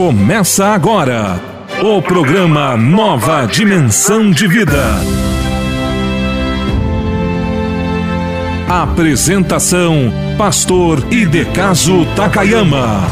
Começa 0.00 0.68
agora 0.68 1.38
o 1.82 2.00
programa 2.00 2.74
Nova 2.74 3.44
Dimensão 3.44 4.30
de 4.30 4.48
Vida. 4.48 4.82
Apresentação: 8.66 10.10
Pastor 10.38 11.06
Idecaso 11.12 12.06
Takayama. 12.16 13.06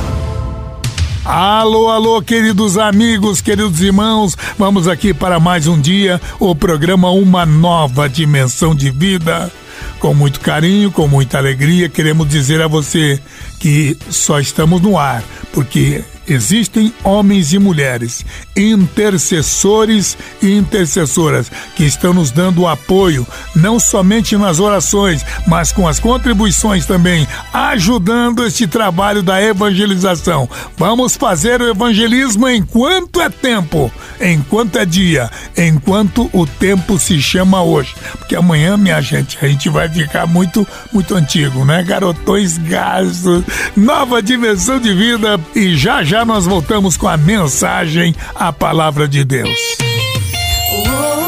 Alô, 1.27 1.91
alô, 1.91 2.23
queridos 2.23 2.79
amigos, 2.79 3.43
queridos 3.43 3.83
irmãos, 3.83 4.35
vamos 4.59 4.89
aqui 4.89 5.13
para 5.13 5.39
mais 5.39 5.67
um 5.67 5.79
dia, 5.79 6.19
o 6.41 6.55
programa 6.55 7.11
Uma 7.11 7.45
Nova 7.45 8.09
Dimensão 8.09 8.75
de 8.75 8.91
Vida. 8.91 9.53
Com 10.01 10.15
muito 10.15 10.41
carinho, 10.41 10.91
com 10.91 11.07
muita 11.07 11.37
alegria, 11.37 11.91
queremos 11.91 12.27
dizer 12.27 12.63
a 12.63 12.67
você 12.67 13.21
que 13.61 13.95
só 14.09 14.41
estamos 14.41 14.81
no 14.81 14.99
ar, 14.99 15.23
porque 15.53 16.03
existem 16.29 16.93
homens 17.03 17.53
e 17.53 17.59
mulheres, 17.59 18.25
intercessores 18.57 20.17
e 20.43 20.53
intercessoras, 20.57 21.51
que 21.75 21.85
estão 21.85 22.13
nos 22.13 22.31
dando 22.31 22.67
apoio, 22.67 23.27
não 23.55 23.81
somente 23.81 24.37
nas 24.37 24.61
orações, 24.61 25.25
mas 25.47 25.73
com 25.73 25.89
as 25.89 25.99
contribuições 25.99 26.87
também, 26.87 27.27
ajudando 27.53 28.45
este 28.45 28.67
trabalho 28.67 29.23
da 29.23 29.43
evangelização. 29.43 30.49
Vamos 30.77 31.17
fazer 31.17 31.61
o 31.63 31.69
evangelismo 31.69 32.49
enquanto 32.49 33.21
é 33.21 33.29
tempo, 33.29 33.91
enquanto 34.21 34.77
é 34.79 34.85
dia, 34.85 35.31
enquanto 35.57 36.29
o 36.33 36.47
tempo 36.47 36.99
se 36.99 37.21
chama 37.21 37.63
hoje. 37.63 37.95
Porque 38.19 38.37
amanhã, 38.37 38.77
minha 38.77 39.01
gente, 39.01 39.39
a 39.41 39.49
gente 39.49 39.69
vai 39.69 39.89
ficar 39.89 40.27
muito, 40.27 40.67
muito 40.93 41.15
antigo, 41.15 41.65
né? 41.65 41.83
Garotões 41.83 42.59
gastos, 42.59 43.45
nova 43.77 44.23
dimensão 44.23 44.79
de 44.79 44.93
vida 44.93 45.41
e 45.55 45.77
já 45.77 46.03
já 46.03 46.18
já 46.19 46.25
nós 46.25 46.47
voltamos 46.47 46.97
com 46.97 47.07
a 47.07 47.17
mensagem, 47.17 48.13
a 48.35 48.53
palavra 48.53 49.07
de 49.07 49.23
Deus. 49.23 49.57
Uma 50.85 51.28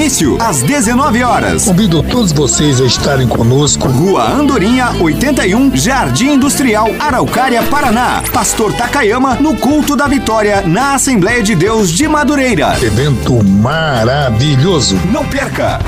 Início 0.00 0.40
às 0.40 0.62
19 0.62 1.22
horas. 1.22 1.66
Convido 1.66 2.02
todos 2.02 2.32
vocês 2.32 2.80
a 2.80 2.86
estarem 2.86 3.28
conosco. 3.28 3.86
Rua 3.86 4.32
Andorinha, 4.32 4.92
81, 4.98 5.76
Jardim 5.76 6.30
Industrial, 6.30 6.88
Araucária, 6.98 7.62
Paraná. 7.64 8.22
Pastor 8.32 8.72
Takayama 8.72 9.34
no 9.34 9.54
culto 9.58 9.94
da 9.94 10.08
vitória 10.08 10.62
na 10.62 10.94
Assembleia 10.94 11.42
de 11.42 11.54
Deus 11.54 11.90
de 11.90 12.08
Madureira. 12.08 12.82
Evento 12.82 13.44
maravilhoso. 13.44 14.96
Não 15.12 15.22
perca! 15.26 15.78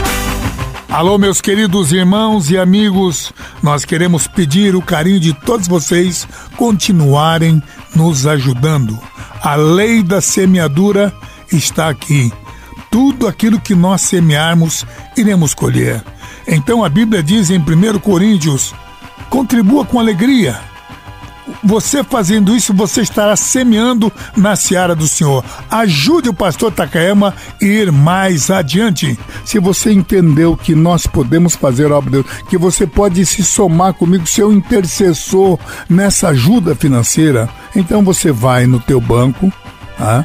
Alô, 0.91 1.17
meus 1.17 1.41
queridos 1.41 1.91
irmãos 1.91 2.51
e 2.51 2.59
amigos, 2.59 3.33
nós 3.63 3.83
queremos 3.83 4.27
pedir 4.27 4.77
o 4.77 4.83
carinho 4.83 5.21
de 5.21 5.33
todos 5.33 5.67
vocês 5.67 6.29
continuarem 6.55 7.63
nos 7.97 8.27
ajudando. 8.27 8.99
A 9.43 9.55
lei 9.55 10.03
da 10.03 10.21
semeadura 10.21 11.11
está 11.51 11.89
aqui. 11.89 12.31
Tudo 12.93 13.27
aquilo 13.27 13.59
que 13.59 13.75
nós 13.75 14.03
semearmos, 14.03 14.87
iremos 15.17 15.55
colher. 15.55 16.05
Então 16.47 16.85
a 16.85 16.91
Bíblia 16.91 17.23
diz 17.23 17.49
em 17.49 17.59
1 17.59 17.99
Coríntios: 18.01 18.75
contribua 19.31 19.83
com 19.83 19.99
alegria. 19.99 20.61
Você 21.65 22.05
fazendo 22.05 22.55
isso, 22.55 22.75
você 22.75 23.01
estará 23.01 23.35
semeando 23.35 24.13
na 24.37 24.55
seara 24.55 24.95
do 24.95 25.09
Senhor. 25.09 25.43
Ajude 25.71 26.29
o 26.29 26.35
pastor 26.35 26.71
Takayama 26.71 27.35
a 27.61 27.65
ir 27.65 27.91
mais 27.91 28.51
adiante. 28.51 29.19
Se 29.45 29.59
você 29.59 29.91
entendeu 29.91 30.55
que 30.55 30.75
nós 30.75 31.07
podemos 31.07 31.57
fazer 31.57 31.91
a 31.91 31.97
obra 31.97 32.11
de 32.11 32.23
Deus, 32.23 32.43
que 32.49 32.59
você 32.59 32.87
pode 32.87 33.25
se 33.25 33.43
somar 33.43 33.95
comigo, 33.95 34.27
seu 34.27 34.53
intercessor 34.53 35.59
nessa 35.89 36.29
ajuda 36.29 36.75
financeira, 36.75 37.49
então 37.75 38.03
você 38.03 38.31
vai 38.31 38.67
no 38.67 38.79
teu 38.79 39.01
banco, 39.01 39.51
ah, 39.99 40.25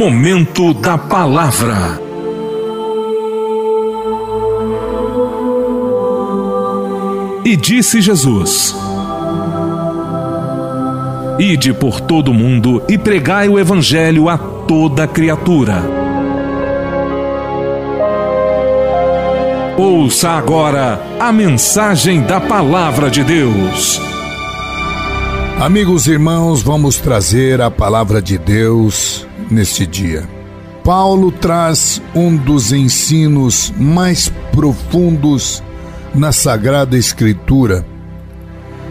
Momento 0.00 0.72
da 0.72 0.96
Palavra. 0.96 2.00
E 7.44 7.54
disse 7.54 8.00
Jesus: 8.00 8.74
Ide 11.38 11.74
por 11.74 12.00
todo 12.00 12.30
o 12.30 12.34
mundo 12.34 12.82
e 12.88 12.96
pregai 12.96 13.50
o 13.50 13.58
Evangelho 13.58 14.30
a 14.30 14.38
toda 14.38 15.06
criatura. 15.06 15.82
Ouça 19.76 20.30
agora 20.30 20.98
a 21.20 21.30
mensagem 21.30 22.22
da 22.22 22.40
Palavra 22.40 23.10
de 23.10 23.22
Deus. 23.22 24.00
Amigos 25.60 26.06
e 26.06 26.12
irmãos, 26.12 26.62
vamos 26.62 26.96
trazer 26.96 27.60
a 27.60 27.70
palavra 27.70 28.22
de 28.22 28.38
Deus 28.38 29.28
neste 29.50 29.86
dia. 29.86 30.28
Paulo 30.84 31.30
traz 31.30 32.00
um 32.14 32.36
dos 32.36 32.72
ensinos 32.72 33.72
mais 33.76 34.32
profundos 34.52 35.62
na 36.14 36.32
Sagrada 36.32 36.96
Escritura. 36.96 37.84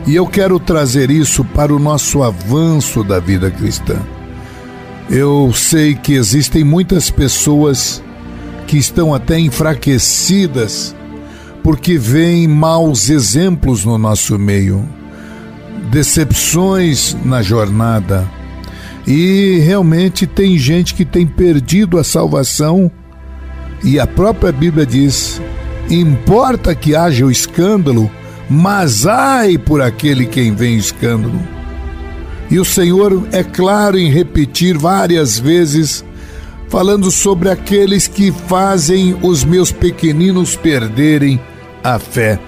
E 0.06 0.15
eu 0.15 0.25
quero 0.27 0.59
trazer 0.59 1.11
isso 1.11 1.44
para 1.44 1.73
o 1.73 1.79
nosso 1.79 2.23
avanço 2.23 3.03
da 3.03 3.19
vida 3.19 3.51
cristã. 3.51 3.97
Eu 5.09 5.51
sei 5.53 5.95
que 5.95 6.13
existem 6.13 6.63
muitas 6.63 7.09
pessoas 7.09 8.03
que 8.67 8.77
estão 8.77 9.13
até 9.13 9.39
enfraquecidas 9.39 10.95
porque 11.63 11.97
veem 11.97 12.47
maus 12.47 13.09
exemplos 13.09 13.83
no 13.83 13.97
nosso 13.97 14.39
meio, 14.39 14.88
decepções 15.91 17.15
na 17.23 17.41
jornada. 17.41 18.27
E 19.09 19.57
realmente 19.65 20.27
tem 20.27 20.56
gente 20.59 20.94
que 20.94 21.03
tem 21.03 21.25
perdido 21.25 21.97
a 21.97 22.03
salvação, 22.03 22.91
e 23.83 24.00
a 24.00 24.06
própria 24.06 24.51
Bíblia 24.51 24.85
diz: 24.85 25.41
importa 25.89 26.75
que 26.75 26.95
haja 26.95 27.25
o 27.25 27.31
escândalo, 27.31 28.09
mas 28.47 29.07
ai 29.07 29.57
por 29.57 29.81
aquele 29.81 30.27
quem 30.27 30.53
vem 30.53 30.77
escândalo. 30.77 31.41
E 32.51 32.59
o 32.59 32.65
Senhor 32.65 33.27
é 33.31 33.44
claro 33.44 33.97
em 33.97 34.11
repetir 34.11 34.77
várias 34.77 35.39
vezes, 35.39 36.05
falando 36.67 37.09
sobre 37.09 37.50
aqueles 37.50 38.07
que 38.07 38.31
fazem 38.31 39.17
os 39.23 39.44
meus 39.44 39.71
pequeninos 39.71 40.55
perderem 40.55 41.39
a 41.83 41.97
fé. 41.97 42.39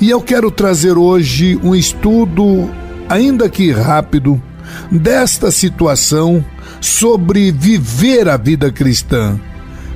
E 0.00 0.08
eu 0.08 0.22
quero 0.22 0.50
trazer 0.50 0.96
hoje 0.96 1.58
um 1.62 1.74
estudo, 1.74 2.70
ainda 3.10 3.46
que 3.50 3.70
rápido, 3.70 4.42
desta 4.90 5.50
situação 5.50 6.44
sobre 6.80 7.50
viver 7.52 8.28
a 8.28 8.36
vida 8.36 8.70
cristã. 8.70 9.38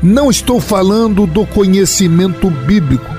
Não 0.03 0.31
estou 0.31 0.61
falando 0.61 1.27
do 1.27 1.47
conhecimento 1.47 2.51
bíblico, 2.51 3.11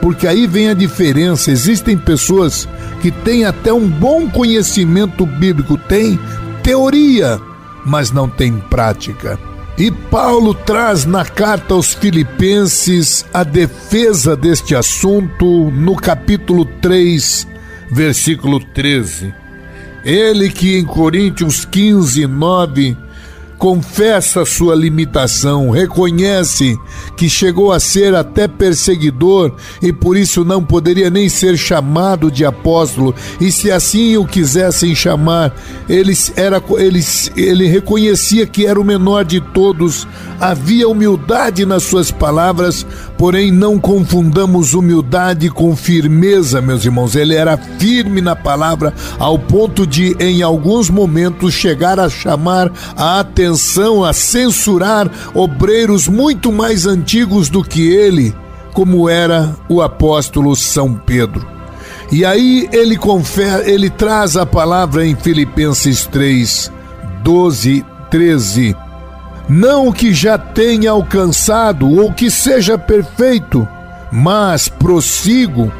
porque 0.00 0.26
aí 0.26 0.46
vem 0.46 0.70
a 0.70 0.74
diferença. 0.74 1.50
Existem 1.50 1.96
pessoas 1.96 2.68
que 3.00 3.10
têm 3.10 3.44
até 3.44 3.72
um 3.72 3.88
bom 3.88 4.28
conhecimento 4.28 5.26
bíblico, 5.26 5.76
têm 5.76 6.18
teoria, 6.62 7.40
mas 7.84 8.10
não 8.10 8.28
têm 8.28 8.58
prática. 8.70 9.38
E 9.78 9.90
Paulo 9.90 10.54
traz 10.54 11.04
na 11.04 11.24
carta 11.24 11.74
aos 11.74 11.94
Filipenses 11.94 13.24
a 13.32 13.42
defesa 13.42 14.36
deste 14.36 14.74
assunto 14.74 15.70
no 15.70 15.96
capítulo 15.96 16.64
3, 16.64 17.48
versículo 17.90 18.60
13. 18.60 19.41
Ele 20.04 20.50
que 20.50 20.76
em 20.76 20.84
Coríntios 20.84 21.64
15, 21.64 22.26
9 22.26 22.96
confessa 23.62 24.44
sua 24.44 24.74
limitação, 24.74 25.70
reconhece 25.70 26.76
que 27.16 27.28
chegou 27.28 27.70
a 27.70 27.78
ser 27.78 28.12
até 28.12 28.48
perseguidor 28.48 29.52
e 29.80 29.92
por 29.92 30.16
isso 30.16 30.44
não 30.44 30.60
poderia 30.60 31.08
nem 31.08 31.28
ser 31.28 31.56
chamado 31.56 32.28
de 32.28 32.44
apóstolo. 32.44 33.14
E 33.40 33.52
se 33.52 33.70
assim 33.70 34.16
o 34.16 34.26
quisessem 34.26 34.96
chamar, 34.96 35.54
ele, 35.88 36.12
era, 36.34 36.60
ele, 36.76 37.00
ele 37.36 37.68
reconhecia 37.68 38.48
que 38.48 38.66
era 38.66 38.80
o 38.80 38.84
menor 38.84 39.24
de 39.24 39.40
todos, 39.40 40.08
havia 40.40 40.88
humildade 40.88 41.64
nas 41.64 41.84
suas 41.84 42.10
palavras, 42.10 42.84
porém 43.16 43.52
não 43.52 43.78
confundamos 43.78 44.74
humildade 44.74 45.48
com 45.48 45.76
firmeza, 45.76 46.60
meus 46.60 46.84
irmãos. 46.84 47.14
Ele 47.14 47.36
era 47.36 47.56
firme 47.56 48.20
na 48.20 48.34
palavra 48.34 48.92
ao 49.20 49.38
ponto 49.38 49.86
de, 49.86 50.16
em 50.18 50.42
alguns 50.42 50.90
momentos, 50.90 51.54
chegar 51.54 52.00
a 52.00 52.08
chamar 52.08 52.72
a 52.96 53.20
atenção 53.20 53.51
atenção 53.52 54.02
a 54.02 54.14
censurar 54.14 55.10
obreiros 55.34 56.08
muito 56.08 56.50
mais 56.50 56.86
antigos 56.86 57.50
do 57.50 57.62
que 57.62 57.92
ele, 57.92 58.34
como 58.72 59.08
era 59.08 59.54
o 59.68 59.82
apóstolo 59.82 60.56
São 60.56 60.94
Pedro. 60.94 61.46
E 62.10 62.24
aí 62.24 62.68
ele 62.72 62.96
confere, 62.96 63.70
ele 63.70 63.90
traz 63.90 64.36
a 64.36 64.46
palavra 64.46 65.06
em 65.06 65.14
Filipenses 65.14 66.06
3, 66.06 66.72
12, 67.22 67.84
13. 68.10 68.74
Não 69.48 69.88
o 69.88 69.92
que 69.92 70.14
já 70.14 70.38
tenha 70.38 70.90
alcançado 70.90 71.88
ou 71.90 72.10
que 72.12 72.30
seja 72.30 72.78
perfeito, 72.78 73.68
mas 74.10 74.68
prossigo 74.68 75.70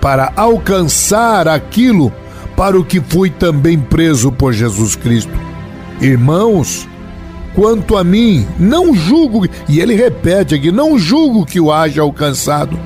para 0.00 0.32
alcançar 0.34 1.46
aquilo 1.46 2.12
para 2.56 2.78
o 2.78 2.84
que 2.84 3.00
fui 3.00 3.30
também 3.30 3.78
preso 3.78 4.32
por 4.32 4.52
Jesus 4.52 4.96
Cristo. 4.96 5.38
Irmãos, 6.00 6.88
Quanto 7.54 7.96
a 7.96 8.04
mim, 8.04 8.46
não 8.58 8.94
julgo, 8.94 9.46
e 9.68 9.78
ele 9.78 9.94
repete 9.94 10.54
aqui: 10.54 10.72
não 10.72 10.98
julgo 10.98 11.44
que 11.44 11.60
o 11.60 11.70
haja 11.70 12.00
alcançado, 12.00 12.78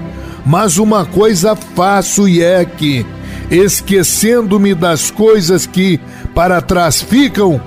mas 0.44 0.76
uma 0.76 1.04
coisa 1.04 1.54
faço 1.54 2.28
e 2.28 2.42
é 2.42 2.64
que, 2.64 3.06
esquecendo-me 3.50 4.74
das 4.74 5.10
coisas 5.10 5.66
que 5.66 6.00
para 6.34 6.60
trás 6.60 7.00
ficam 7.00 7.60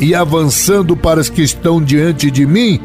e 0.00 0.14
avançando 0.14 0.96
para 0.96 1.20
as 1.20 1.28
que 1.28 1.42
estão 1.42 1.82
diante 1.82 2.30
de 2.30 2.46
mim, 2.46 2.80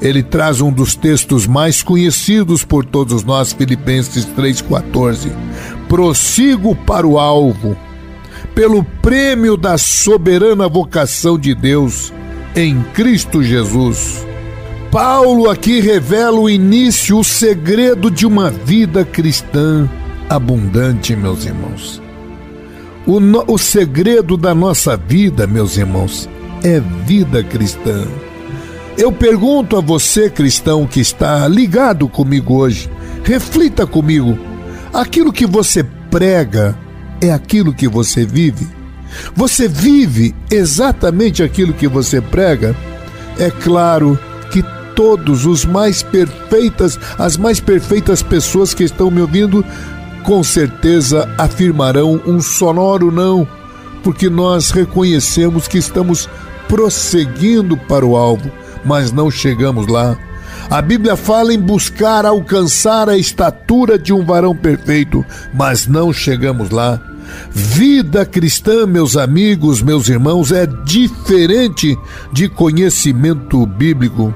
ele 0.00 0.22
traz 0.22 0.60
um 0.60 0.70
dos 0.70 0.94
textos 0.94 1.46
mais 1.46 1.82
conhecidos 1.82 2.62
por 2.62 2.84
todos 2.84 3.24
nós, 3.24 3.52
Filipenses 3.52 4.26
3,14. 4.26 5.30
Prossigo 5.88 6.76
para 6.76 7.06
o 7.06 7.18
alvo, 7.18 7.76
pelo 8.54 8.84
prêmio 8.84 9.56
da 9.56 9.78
soberana 9.78 10.68
vocação 10.68 11.38
de 11.38 11.54
Deus 11.54 12.12
em 12.58 12.82
Cristo 12.92 13.40
Jesus. 13.40 14.26
Paulo 14.90 15.48
aqui 15.48 15.78
revela 15.78 16.40
o 16.40 16.50
início, 16.50 17.18
o 17.18 17.22
segredo 17.22 18.10
de 18.10 18.26
uma 18.26 18.50
vida 18.50 19.04
cristã 19.04 19.88
abundante, 20.28 21.14
meus 21.14 21.44
irmãos. 21.44 22.02
O, 23.06 23.20
no, 23.20 23.44
o 23.46 23.56
segredo 23.56 24.36
da 24.36 24.56
nossa 24.56 24.96
vida, 24.96 25.46
meus 25.46 25.76
irmãos, 25.76 26.28
é 26.64 26.80
vida 26.80 27.44
cristã. 27.44 28.04
Eu 28.96 29.12
pergunto 29.12 29.76
a 29.76 29.80
você, 29.80 30.28
cristão, 30.28 30.84
que 30.84 30.98
está 30.98 31.46
ligado 31.46 32.08
comigo 32.08 32.56
hoje, 32.56 32.90
reflita 33.22 33.86
comigo: 33.86 34.36
aquilo 34.92 35.32
que 35.32 35.46
você 35.46 35.84
prega 36.10 36.76
é 37.20 37.30
aquilo 37.30 37.72
que 37.72 37.86
você 37.86 38.26
vive? 38.26 38.77
Você 39.34 39.68
vive 39.68 40.34
exatamente 40.50 41.42
aquilo 41.42 41.72
que 41.72 41.88
você 41.88 42.20
prega? 42.20 42.74
É 43.38 43.50
claro 43.50 44.18
que 44.50 44.62
todos 44.94 45.46
os 45.46 45.64
mais 45.64 46.02
perfeitas, 46.02 46.98
as 47.18 47.36
mais 47.36 47.60
perfeitas 47.60 48.22
pessoas 48.22 48.74
que 48.74 48.84
estão 48.84 49.10
me 49.10 49.20
ouvindo, 49.20 49.64
com 50.24 50.42
certeza 50.42 51.28
afirmarão 51.38 52.20
um 52.26 52.40
sonoro 52.40 53.10
não, 53.10 53.46
porque 54.02 54.28
nós 54.28 54.70
reconhecemos 54.70 55.68
que 55.68 55.78
estamos 55.78 56.28
prosseguindo 56.68 57.76
para 57.76 58.04
o 58.04 58.16
alvo, 58.16 58.50
mas 58.84 59.10
não 59.10 59.30
chegamos 59.30 59.86
lá. 59.86 60.16
A 60.70 60.82
Bíblia 60.82 61.16
fala 61.16 61.54
em 61.54 61.58
buscar 61.58 62.26
alcançar 62.26 63.08
a 63.08 63.16
estatura 63.16 63.98
de 63.98 64.12
um 64.12 64.24
varão 64.24 64.54
perfeito, 64.54 65.24
mas 65.54 65.86
não 65.86 66.12
chegamos 66.12 66.70
lá. 66.70 67.00
Vida 67.50 68.24
cristã, 68.24 68.86
meus 68.86 69.16
amigos, 69.16 69.82
meus 69.82 70.08
irmãos, 70.08 70.52
é 70.52 70.66
diferente 70.66 71.98
de 72.32 72.48
conhecimento 72.48 73.64
bíblico. 73.66 74.34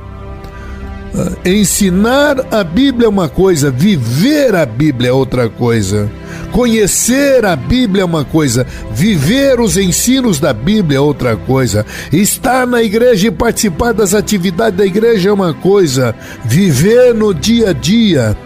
Uh, 1.14 1.48
ensinar 1.48 2.36
a 2.50 2.64
Bíblia 2.64 3.04
é 3.04 3.08
uma 3.08 3.28
coisa, 3.28 3.70
viver 3.70 4.54
a 4.54 4.64
Bíblia 4.64 5.10
é 5.10 5.12
outra 5.12 5.46
coisa. 5.46 6.10
Conhecer 6.50 7.44
a 7.44 7.54
Bíblia 7.54 8.02
é 8.02 8.04
uma 8.04 8.24
coisa, 8.24 8.66
viver 8.92 9.60
os 9.60 9.76
ensinos 9.76 10.40
da 10.40 10.54
Bíblia 10.54 10.96
é 10.96 11.00
outra 11.00 11.36
coisa. 11.36 11.84
Estar 12.10 12.66
na 12.66 12.82
igreja 12.82 13.28
e 13.28 13.30
participar 13.30 13.92
das 13.92 14.14
atividades 14.14 14.78
da 14.78 14.86
igreja 14.86 15.28
é 15.28 15.32
uma 15.32 15.52
coisa, 15.52 16.14
viver 16.44 17.14
no 17.14 17.34
dia 17.34 17.70
a 17.70 17.72
dia 17.74 18.36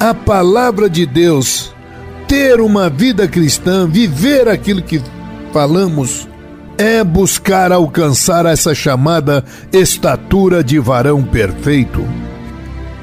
a 0.00 0.12
palavra 0.12 0.90
de 0.90 1.06
Deus 1.06 1.75
ter 2.26 2.60
uma 2.60 2.90
vida 2.90 3.28
cristã, 3.28 3.88
viver 3.88 4.48
aquilo 4.48 4.82
que 4.82 5.00
falamos, 5.52 6.28
é 6.76 7.02
buscar 7.02 7.72
alcançar 7.72 8.44
essa 8.46 8.74
chamada 8.74 9.44
estatura 9.72 10.62
de 10.62 10.78
varão 10.78 11.22
perfeito. 11.22 12.04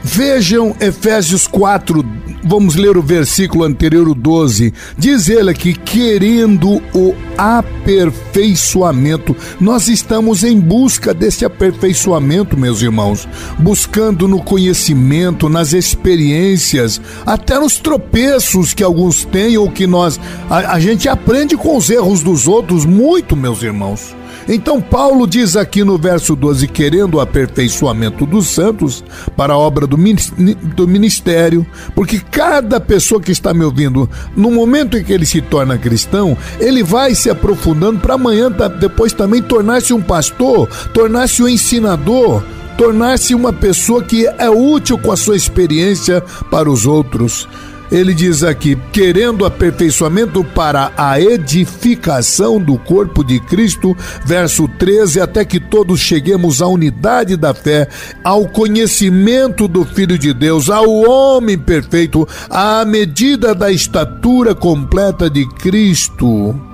Vejam 0.04 0.76
Efésios 0.80 1.48
4, 1.48 2.04
vamos 2.44 2.76
ler 2.76 2.98
o 2.98 3.02
versículo 3.02 3.64
anterior, 3.64 4.08
o 4.08 4.14
12. 4.16 4.74
Diz 4.98 5.30
ele 5.30 5.50
aqui, 5.50 5.74
querendo 5.74 6.82
o 6.94 7.16
aperfeiçoamento. 7.38 9.36
Nós 9.60 9.88
estamos 9.88 10.44
em 10.44 10.60
busca 10.60 11.14
desse 11.14 11.46
aperfeiçoamento, 11.46 12.58
meus 12.58 12.82
irmãos. 12.82 13.28
Buscando 13.58 14.28
no 14.28 14.42
conhecimento, 14.42 15.48
nas 15.50 15.74
experiências, 15.74 17.00
até 17.26 17.60
nos 17.60 17.78
tropeços 17.78 18.74
que 18.74 18.84
alguns 18.84 19.24
têm 19.26 19.58
ou 19.58 19.72
que 19.72 19.88
nós. 19.88 20.20
A, 20.50 20.74
a 20.74 20.80
gente 20.80 21.08
aprende 21.08 21.56
com 21.56 21.78
os 21.78 21.90
erros 21.90 22.22
dos 22.22 22.48
outros 22.48 22.86
muito, 22.86 23.36
meus 23.36 23.64
irmãos. 23.64 24.16
Então, 24.48 24.82
Paulo 24.82 25.26
diz 25.26 25.56
aqui 25.56 25.84
no 25.84 25.98
verso 25.98 26.36
12: 26.36 26.68
querendo 26.68 27.16
o 27.16 27.20
aperfeiçoamento 27.22 28.26
dos 28.26 28.48
santos 28.48 29.04
para 29.36 29.54
a 29.54 29.58
obra 29.58 29.88
do 29.88 30.88
ministério, 30.88 31.66
porque 31.96 32.20
cada 32.20 32.80
pessoa 32.80 33.22
que 33.22 33.32
está 33.32 33.54
me 33.54 33.64
ouvindo, 33.64 34.10
no 34.36 34.52
momento 34.52 34.98
em 34.98 35.04
que 35.04 35.14
ele 35.14 35.26
se 35.26 35.42
torna 35.42 35.78
cristão, 35.78 36.38
ele 36.60 36.84
vai 36.84 37.16
se 37.16 37.30
aprofundando 37.30 38.00
para 38.00 38.16
amanhã, 38.16 38.52
depois 38.80 39.14
também 39.14 39.42
tornar-se 39.42 39.94
um 39.94 40.02
pastor, 40.02 40.68
tornar-se 40.94 41.42
um 41.42 41.48
ensinador, 41.48 42.44
tornar-se 42.78 43.34
uma 43.34 43.54
pessoa 43.54 44.04
que 44.04 44.26
é 44.26 44.50
útil 44.50 44.98
com 44.98 45.12
a 45.12 45.18
sua 45.18 45.36
experiência 45.36 46.22
para 46.50 46.70
os 46.70 46.86
outros. 46.86 47.48
Ele 47.92 48.14
diz 48.14 48.44
aqui: 48.44 48.78
querendo 48.92 49.46
aperfeiçoamento 49.46 50.44
para 50.44 50.92
a 50.98 51.20
edificação 51.20 52.60
do 52.60 52.78
corpo 52.78 53.24
de 53.24 53.40
Cristo, 53.40 53.96
verso 54.26 54.68
13, 54.68 55.22
até 55.22 55.46
que 55.46 55.60
todos 55.60 56.00
cheguemos 56.00 56.62
à 56.62 56.68
unidade 56.68 57.38
da 57.38 57.54
fé, 57.54 57.88
ao 58.24 58.48
conhecimento 58.48 59.68
do 59.68 59.86
Filho 59.86 60.18
de 60.18 60.34
Deus, 60.34 60.70
ao 60.70 60.90
homem 60.90 61.58
perfeito, 61.58 62.28
à 62.50 62.84
medida 62.86 63.54
da 63.54 63.72
estatura 63.72 64.56
completa 64.56 65.30
de 65.30 65.48
Cristo 65.56 66.73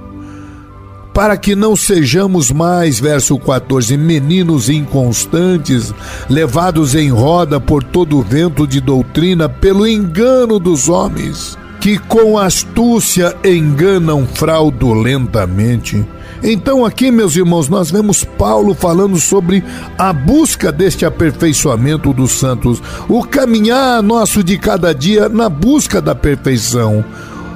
para 1.13 1.35
que 1.37 1.55
não 1.55 1.75
sejamos 1.75 2.51
mais, 2.51 2.99
verso 2.99 3.37
14, 3.37 3.97
meninos 3.97 4.69
inconstantes, 4.69 5.93
levados 6.29 6.95
em 6.95 7.09
roda 7.09 7.59
por 7.59 7.83
todo 7.83 8.17
o 8.17 8.21
vento 8.21 8.65
de 8.65 8.79
doutrina, 8.79 9.49
pelo 9.49 9.87
engano 9.87 10.59
dos 10.59 10.87
homens, 10.87 11.57
que 11.79 11.97
com 11.97 12.37
astúcia 12.37 13.35
enganam 13.43 14.25
fraudulentamente. 14.25 16.05
Então, 16.41 16.85
aqui, 16.85 17.11
meus 17.11 17.35
irmãos, 17.35 17.67
nós 17.67 17.91
vemos 17.91 18.23
Paulo 18.23 18.73
falando 18.73 19.19
sobre 19.19 19.63
a 19.97 20.13
busca 20.13 20.71
deste 20.71 21.05
aperfeiçoamento 21.05 22.13
dos 22.13 22.31
santos, 22.31 22.81
o 23.09 23.23
caminhar 23.23 24.01
nosso 24.01 24.41
de 24.41 24.57
cada 24.57 24.93
dia 24.93 25.27
na 25.27 25.49
busca 25.49 26.01
da 26.01 26.15
perfeição. 26.15 27.03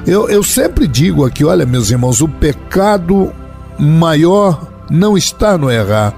Eu, 0.05 0.27
eu 0.27 0.43
sempre 0.43 0.85
digo 0.85 1.25
aqui, 1.25 1.45
olha, 1.45 1.65
meus 1.65 1.89
irmãos, 1.89 2.19
o 2.19 2.27
pecado 2.27 3.31
maior 3.83 4.65
não 4.89 5.17
está 5.17 5.57
no 5.57 5.69
errar, 5.69 6.13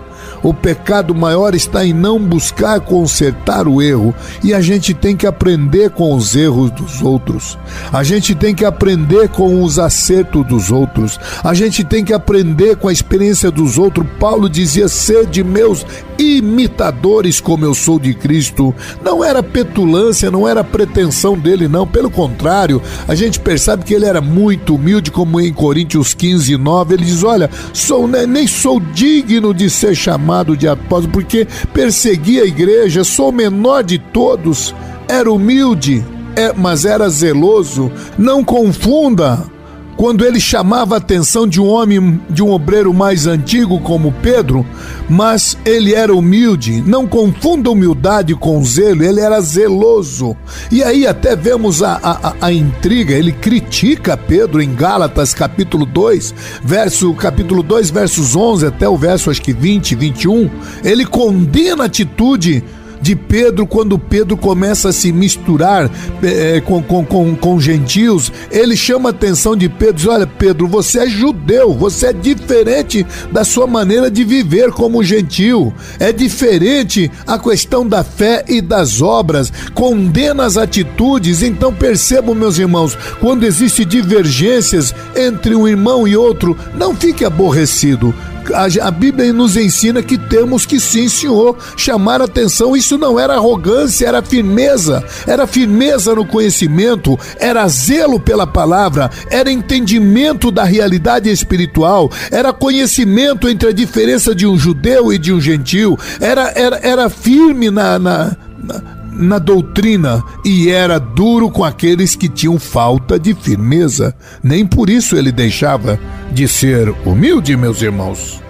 o 0.46 0.54
pecado 0.54 1.16
maior 1.16 1.56
está 1.56 1.86
em 1.86 1.94
não 1.94 2.20
buscar 2.20 2.80
consertar 2.80 3.68
o 3.68 3.82
erro. 3.82 4.14
E 4.44 4.54
a 4.54 4.62
gente 4.62 4.94
tem 4.94 5.16
que 5.16 5.26
aprender 5.26 5.90
com 5.90 6.14
os 6.16 6.36
erros 6.36 6.72
dos 6.72 7.02
outros. 7.02 7.58
A 7.92 8.04
gente 8.04 8.36
tem 8.36 8.54
que 8.54 8.66
aprender 8.66 9.30
com 9.30 9.64
os 9.64 9.80
acertos 9.80 10.46
dos 10.46 10.72
outros. 10.72 11.20
A 11.44 11.54
gente 11.54 11.84
tem 11.84 12.04
que 12.04 12.14
aprender 12.14 12.76
com 12.76 12.88
a 12.88 12.94
experiência 12.94 13.50
dos 13.50 13.78
outros. 13.78 14.06
Paulo 14.20 14.50
dizia: 14.50 14.88
sede 14.88 15.44
meus 15.44 15.86
imitadores, 16.18 17.40
como 17.40 17.66
eu 17.66 17.74
sou 17.74 18.00
de 18.00 18.14
Cristo. 18.14 18.74
Não 19.04 19.24
era 19.24 19.42
petulância, 19.42 20.32
não 20.32 20.48
era 20.48 20.64
pretensão 20.64 21.38
dele, 21.38 21.68
não. 21.68 21.86
Pelo 21.88 22.10
contrário, 22.10 22.82
a 23.08 23.16
gente 23.16 23.40
percebe 23.40 23.84
que 23.84 23.94
ele 23.94 24.06
era 24.06 24.22
muito 24.22 24.76
humilde, 24.76 25.12
como 25.12 25.40
em 25.40 25.54
Coríntios 25.54 26.14
15, 26.14 26.58
9. 26.58 26.94
Ele 26.94 27.06
diz: 27.06 27.24
Olha, 27.24 27.50
sou, 27.74 28.08
nem 28.08 28.48
sou 28.48 28.80
digno 28.80 29.54
de 29.54 29.70
ser 29.70 29.96
chamado 29.96 30.56
de 30.56 30.68
apóstolo 30.68 31.14
porque 31.14 31.48
perseguia 31.74 32.44
a 32.44 32.48
igreja, 32.48 33.04
sou 33.04 33.30
o 33.30 33.34
menor 33.34 33.84
de 33.84 33.98
todos, 33.98 34.74
era 35.08 35.32
humilde, 35.32 36.04
é, 36.36 36.54
mas 36.54 36.86
era 36.86 37.10
zeloso. 37.10 37.92
Não 38.18 38.44
confunda 38.44 39.55
quando 39.96 40.26
ele 40.26 40.40
chamava 40.40 40.96
a 40.96 40.98
atenção 40.98 41.48
de 41.48 41.62
um 41.62 41.68
homem, 41.68 42.22
de 42.30 42.44
um 42.44 42.52
obreiro 42.52 42.94
mais 42.94 43.28
antigo 43.28 43.80
como 43.80 44.12
Pedro, 44.12 44.66
mas 45.10 45.58
ele 45.66 45.94
era 45.94 46.14
humilde. 46.14 46.82
Não 46.86 47.08
confunda 47.08 47.72
humildade 47.72 48.36
com 48.36 48.64
zelo, 48.64 49.04
ele 49.04 49.22
era 49.22 49.40
zeloso. 49.40 50.36
E 50.72 50.84
aí 50.84 51.08
até 51.08 51.36
vemos 51.36 51.82
a, 51.82 52.00
a, 52.04 52.34
a 52.42 52.52
intriga, 52.52 53.14
ele 53.14 53.32
critica 53.32 54.18
Pedro 54.18 54.62
em 54.62 54.76
Gálatas 54.76 55.34
capítulo 55.34 55.86
2, 55.86 56.34
verso, 56.64 57.14
capítulo 57.14 57.64
2, 57.64 57.90
versos 57.90 58.36
11 58.36 58.66
até 58.68 58.88
o 58.90 58.98
verso 58.98 59.30
acho 59.30 59.42
que 59.42 59.54
20, 59.54 59.96
21. 59.96 60.50
Ele 60.84 61.06
condena 61.06 61.84
a 61.84 61.86
atitude 61.88 62.64
de 63.06 63.16
Pedro 63.16 63.68
quando 63.68 64.00
Pedro 64.00 64.36
começa 64.36 64.90
a 64.90 64.92
se 64.92 65.12
misturar 65.12 65.92
é, 66.24 66.60
com, 66.62 66.82
com, 66.82 67.06
com, 67.06 67.36
com 67.36 67.60
gentios. 67.60 68.34
Ele 68.50 68.76
chama 68.76 69.10
a 69.10 69.12
atenção 69.12 69.56
de 69.56 69.70
Pedro 69.70 69.94
diz: 69.94 70.08
Olha, 70.08 70.26
Pedro, 70.26 70.68
você 70.68 71.02
é 71.02 71.08
judeu, 71.08 71.72
você 71.72 72.08
é 72.08 72.14
diferente 72.14 73.06
da 73.32 73.44
sua 73.44 73.68
maneira 73.68 74.10
de 74.10 74.24
viver 74.24 74.72
como 74.72 75.04
gentil. 75.04 75.72
É 76.00 76.12
diferente 76.12 77.12
a 77.28 77.38
questão 77.38 77.88
da 77.88 78.04
fé 78.04 78.44
e 78.48 78.60
das 78.60 79.04
obras. 79.04 79.54
Condena 79.76 80.44
as 80.44 80.58
atitudes. 80.58 81.44
Então 81.44 81.72
percebam, 81.72 82.34
meus 82.34 82.58
irmãos, 82.58 82.98
quando 83.22 83.44
existe 83.44 83.86
divergências 83.86 84.96
entre 85.16 85.56
um 85.56 85.68
irmão 85.68 86.08
e 86.08 86.18
outro, 86.18 86.58
não 86.74 86.96
fique 86.96 87.24
aborrecido 87.24 88.16
a, 88.54 88.88
a 88.88 88.92
Bíblia 88.92 89.32
nos 89.34 89.56
ensina 89.56 90.02
que 90.02 90.18
temos 90.18 90.66
que 90.66 90.80
sim, 90.80 91.08
Senhor, 91.08 91.58
chamar 91.78 92.22
atenção. 92.22 92.76
Isso 92.76 92.98
não 92.98 93.20
era 93.20 93.36
arrogância, 93.36 94.08
era 94.08 94.22
firmeza, 94.22 95.04
era 95.28 95.48
firmeza 95.48 96.14
no 96.16 96.26
conhecimento, 96.26 97.18
era 97.40 97.68
zelo 97.68 98.20
pela 98.20 98.48
palavra, 98.48 99.10
era 99.30 99.52
entendimento 99.52 100.52
da 100.52 100.64
realidade 100.64 101.30
espiritual, 101.30 102.12
era 102.32 102.54
conhecimento 102.54 103.48
entre 103.48 103.70
a 103.70 103.74
diferença 103.74 104.34
de 104.34 104.46
um 104.46 104.58
judeu 104.58 105.12
e 105.12 105.18
de 105.18 105.32
um 105.34 105.42
gentil, 105.42 105.98
era, 106.20 106.52
era, 106.56 106.80
era 106.84 107.10
firme 107.10 107.70
na, 107.70 108.00
na, 108.00 108.38
na 108.64 108.95
na 109.16 109.40
doutrina 109.40 110.24
e 110.44 110.70
era 110.70 111.00
duro 111.00 111.50
com 111.50 111.64
aqueles 111.64 112.16
que 112.16 112.30
tinham 112.30 112.60
falta 112.60 113.18
de 113.18 113.34
firmeza. 113.34 114.16
Nem 114.44 114.66
por 114.66 114.90
isso 114.90 115.16
ele 115.16 115.32
deixava 115.32 116.00
de 116.32 116.48
ser 116.48 116.94
humilde, 117.06 117.56
meus 117.56 117.82
irmãos. 117.82 118.42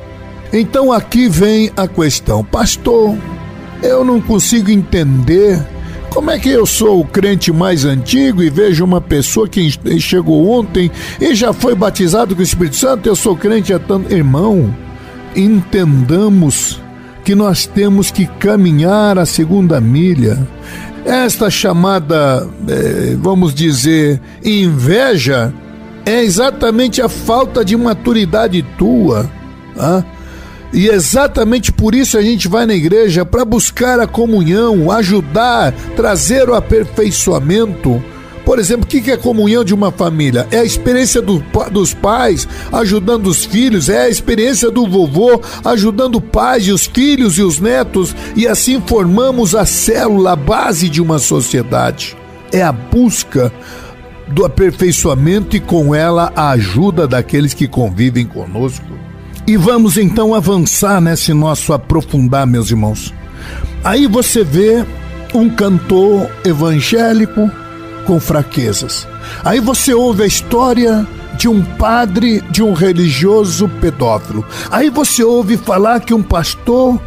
Então 0.52 0.92
aqui 0.92 1.28
vem 1.28 1.72
a 1.76 1.88
questão, 1.88 2.44
pastor. 2.44 3.16
Eu 3.84 4.04
não 4.04 4.20
consigo 4.22 4.72
entender 4.72 5.64
como 6.10 6.32
é 6.32 6.40
que 6.40 6.50
eu 6.50 6.66
sou 6.66 7.02
o 7.02 7.06
crente 7.06 7.52
mais 7.52 7.84
antigo 7.84 8.42
e 8.42 8.50
vejo 8.50 8.86
uma 8.86 9.02
pessoa 9.02 9.50
que 9.50 9.70
chegou 10.00 10.50
ontem 10.50 10.90
e 11.20 11.36
já 11.36 11.52
foi 11.52 11.76
batizado 11.76 12.34
com 12.34 12.40
o 12.40 12.44
Espírito 12.44 12.78
Santo? 12.78 13.10
Eu 13.10 13.18
sou 13.18 13.36
crente 13.36 13.74
há 13.74 13.80
tanto. 13.80 14.14
Irmão, 14.14 14.74
entendamos 15.36 16.82
que 17.26 17.34
nós 17.34 17.66
temos 17.66 18.12
que 18.12 18.28
caminhar 18.28 19.18
a 19.18 19.26
segunda 19.26 19.82
milha. 19.82 20.48
Esta 21.04 21.50
chamada, 21.50 22.48
eh, 22.68 23.18
vamos 23.20 23.54
dizer, 23.54 24.22
inveja, 24.44 25.52
é 26.06 26.24
exatamente 26.24 27.02
a 27.02 27.10
falta 27.10 27.66
de 27.66 27.76
maturidade 27.76 28.64
tua. 28.78 29.30
Ah? 29.78 30.04
E 30.72 30.88
exatamente 30.88 31.72
por 31.72 31.96
isso 31.96 32.16
a 32.16 32.22
gente 32.22 32.48
vai 32.48 32.68
na 32.68 32.76
igreja 32.76 33.26
para 33.26 33.44
buscar 33.44 34.00
a 34.00 34.06
comunhão, 34.06 34.92
ajudar, 34.92 35.74
trazer 35.96 36.48
o 36.48 36.54
aperfeiçoamento 36.54 38.04
por 38.46 38.60
exemplo, 38.60 38.86
o 38.86 38.88
que 38.88 39.10
é 39.10 39.18
comunhão 39.18 39.64
de 39.64 39.74
uma 39.74 39.92
família? 39.92 40.48
É 40.52 40.60
a 40.60 40.64
experiência 40.64 41.20
do, 41.20 41.44
dos 41.72 41.96
pais 41.96 42.48
ajudando 42.72 43.26
os 43.26 43.44
filhos, 43.44 43.90
é 43.90 44.04
a 44.04 44.10
experiência 44.10 44.70
do 44.70 44.88
vovô 44.88 45.42
ajudando 45.66 46.18
o 46.18 46.22
pai 46.22 46.62
e 46.62 46.72
os 46.72 46.86
filhos 46.86 47.40
e 47.40 47.42
os 47.42 47.60
netos, 47.60 48.16
e 48.36 48.48
assim 48.48 48.80
formamos 48.86 49.56
a 49.56 49.66
célula, 49.66 50.34
a 50.34 50.36
base 50.36 50.88
de 50.88 51.02
uma 51.02 51.18
sociedade. 51.18 52.16
É 52.52 52.62
a 52.62 52.72
busca 52.72 53.52
do 54.28 54.46
aperfeiçoamento 54.46 55.56
e 55.56 55.60
com 55.60 55.94
ela 55.94 56.32
a 56.36 56.52
ajuda 56.52 57.08
daqueles 57.08 57.54
que 57.54 57.68
convivem 57.68 58.26
conosco. 58.26 58.86
E 59.48 59.58
vamos 59.58 59.98
então 59.98 60.34
avançar 60.34 61.02
nesse 61.02 61.34
nosso 61.34 61.74
aprofundar, 61.74 62.46
meus 62.46 62.70
irmãos. 62.70 63.14
Aí 63.84 64.08
você 64.08 64.44
vê 64.44 64.86
um 65.34 65.50
cantor 65.50 66.30
evangélico 66.44 67.52
com 68.06 68.20
fraquezas. 68.20 69.08
Aí 69.44 69.60
você 69.60 69.94
ouve 69.94 70.24
a 70.24 70.28
história 70.28 71.06
de 71.38 71.48
um 71.48 71.62
padre, 71.62 72.42
de 72.50 72.64
um 72.64 72.74
religioso 72.74 73.70
pedófilo. 73.82 74.46
Aí 74.72 74.90
você 74.90 75.24
ouve 75.24 75.58
falar 75.58 76.00
que 76.00 76.14
um 76.14 76.24
pastor 76.24 77.00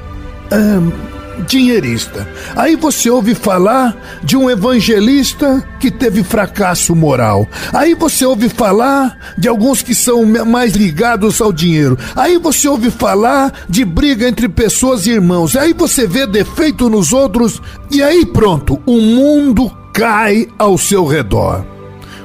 é, 0.51 1.39
dinheirista. 1.47 2.29
Aí 2.57 2.77
você 2.77 3.11
ouve 3.11 3.35
falar 3.35 3.97
de 4.23 4.37
um 4.37 4.51
evangelista 4.51 5.67
que 5.81 5.91
teve 5.91 6.23
fracasso 6.23 6.95
moral. 6.95 7.47
Aí 7.73 7.95
você 7.95 8.25
ouve 8.25 8.49
falar 8.49 9.35
de 9.37 9.49
alguns 9.49 9.83
que 9.83 9.95
são 9.95 10.25
mais 10.47 10.75
ligados 10.75 11.41
ao 11.41 11.53
dinheiro. 11.53 11.99
Aí 12.17 12.39
você 12.39 12.69
ouve 12.69 12.91
falar 12.91 13.53
de 13.69 13.85
briga 13.85 14.29
entre 14.29 14.49
pessoas 14.49 15.07
e 15.07 15.13
irmãos. 15.13 15.57
Aí 15.57 15.73
você 15.73 16.07
vê 16.07 16.27
defeito 16.27 16.89
nos 16.91 17.13
outros 17.13 17.61
e 17.91 18.03
aí 18.03 18.27
pronto, 18.27 18.81
o 18.87 19.01
mundo 19.01 19.78
cai 19.99 20.47
ao 20.57 20.79
seu 20.79 21.05
redor. 21.05 21.65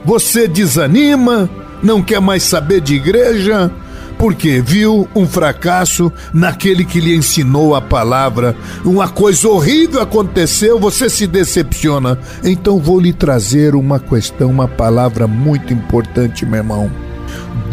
Você 0.06 0.48
desanima, 0.48 1.50
não 1.82 2.03
quer 2.03 2.22
mais 2.22 2.44
saber 2.44 2.80
de 2.80 2.94
igreja, 2.94 3.72
porque 4.15 4.62
viu 4.62 5.10
um 5.15 5.25
fracasso 5.25 6.13
naquele 6.32 6.86
que 6.86 7.00
lhe 7.00 7.15
ensinou 7.15 7.74
a 7.74 7.82
palavra. 7.82 8.56
Uma 8.86 9.10
coisa 9.10 9.50
horrível 9.50 10.01
aconteceu, 10.01 10.80
você 10.80 11.10
se 11.10 11.25
decepciona. 11.25 12.20
Então 12.44 12.77
vou 12.77 13.00
lhe 13.00 13.12
trazer 13.12 13.74
uma 13.74 14.00
questão, 14.00 14.51
uma 14.51 14.68
palavra 14.68 15.25
muito 15.25 15.74
importante, 15.74 16.46
meu 16.46 16.58
irmão. 16.58 16.92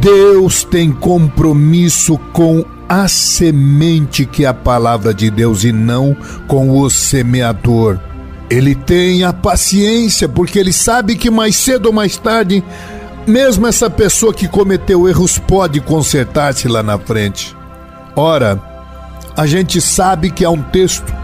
Deus 0.00 0.64
tem 0.64 0.90
compromisso 0.90 2.16
com 2.32 2.64
a 2.88 3.06
semente 3.06 4.24
que 4.24 4.46
é 4.46 4.48
a 4.48 4.54
palavra 4.54 5.12
de 5.12 5.30
Deus 5.30 5.62
e 5.62 5.72
não 5.72 6.16
com 6.48 6.70
o 6.70 6.88
semeador. 6.88 8.00
Ele 8.50 8.74
tem 8.74 9.22
a 9.22 9.32
paciência, 9.32 10.28
porque 10.28 10.58
ele 10.58 10.72
sabe 10.72 11.14
que 11.14 11.30
mais 11.30 11.54
cedo 11.54 11.86
ou 11.86 11.92
mais 11.92 12.16
tarde, 12.16 12.64
mesmo 13.26 13.66
essa 13.66 13.88
pessoa 13.88 14.34
que 14.34 14.48
cometeu 14.48 15.08
erros 15.08 15.38
pode 15.38 15.80
consertar-se 15.80 16.66
lá 16.66 16.82
na 16.82 16.98
frente. 16.98 17.56
Ora, 18.16 18.60
a 19.36 19.46
gente 19.46 19.80
sabe 19.80 20.30
que 20.30 20.44
há 20.44 20.50
um 20.50 20.62
texto 20.62 21.14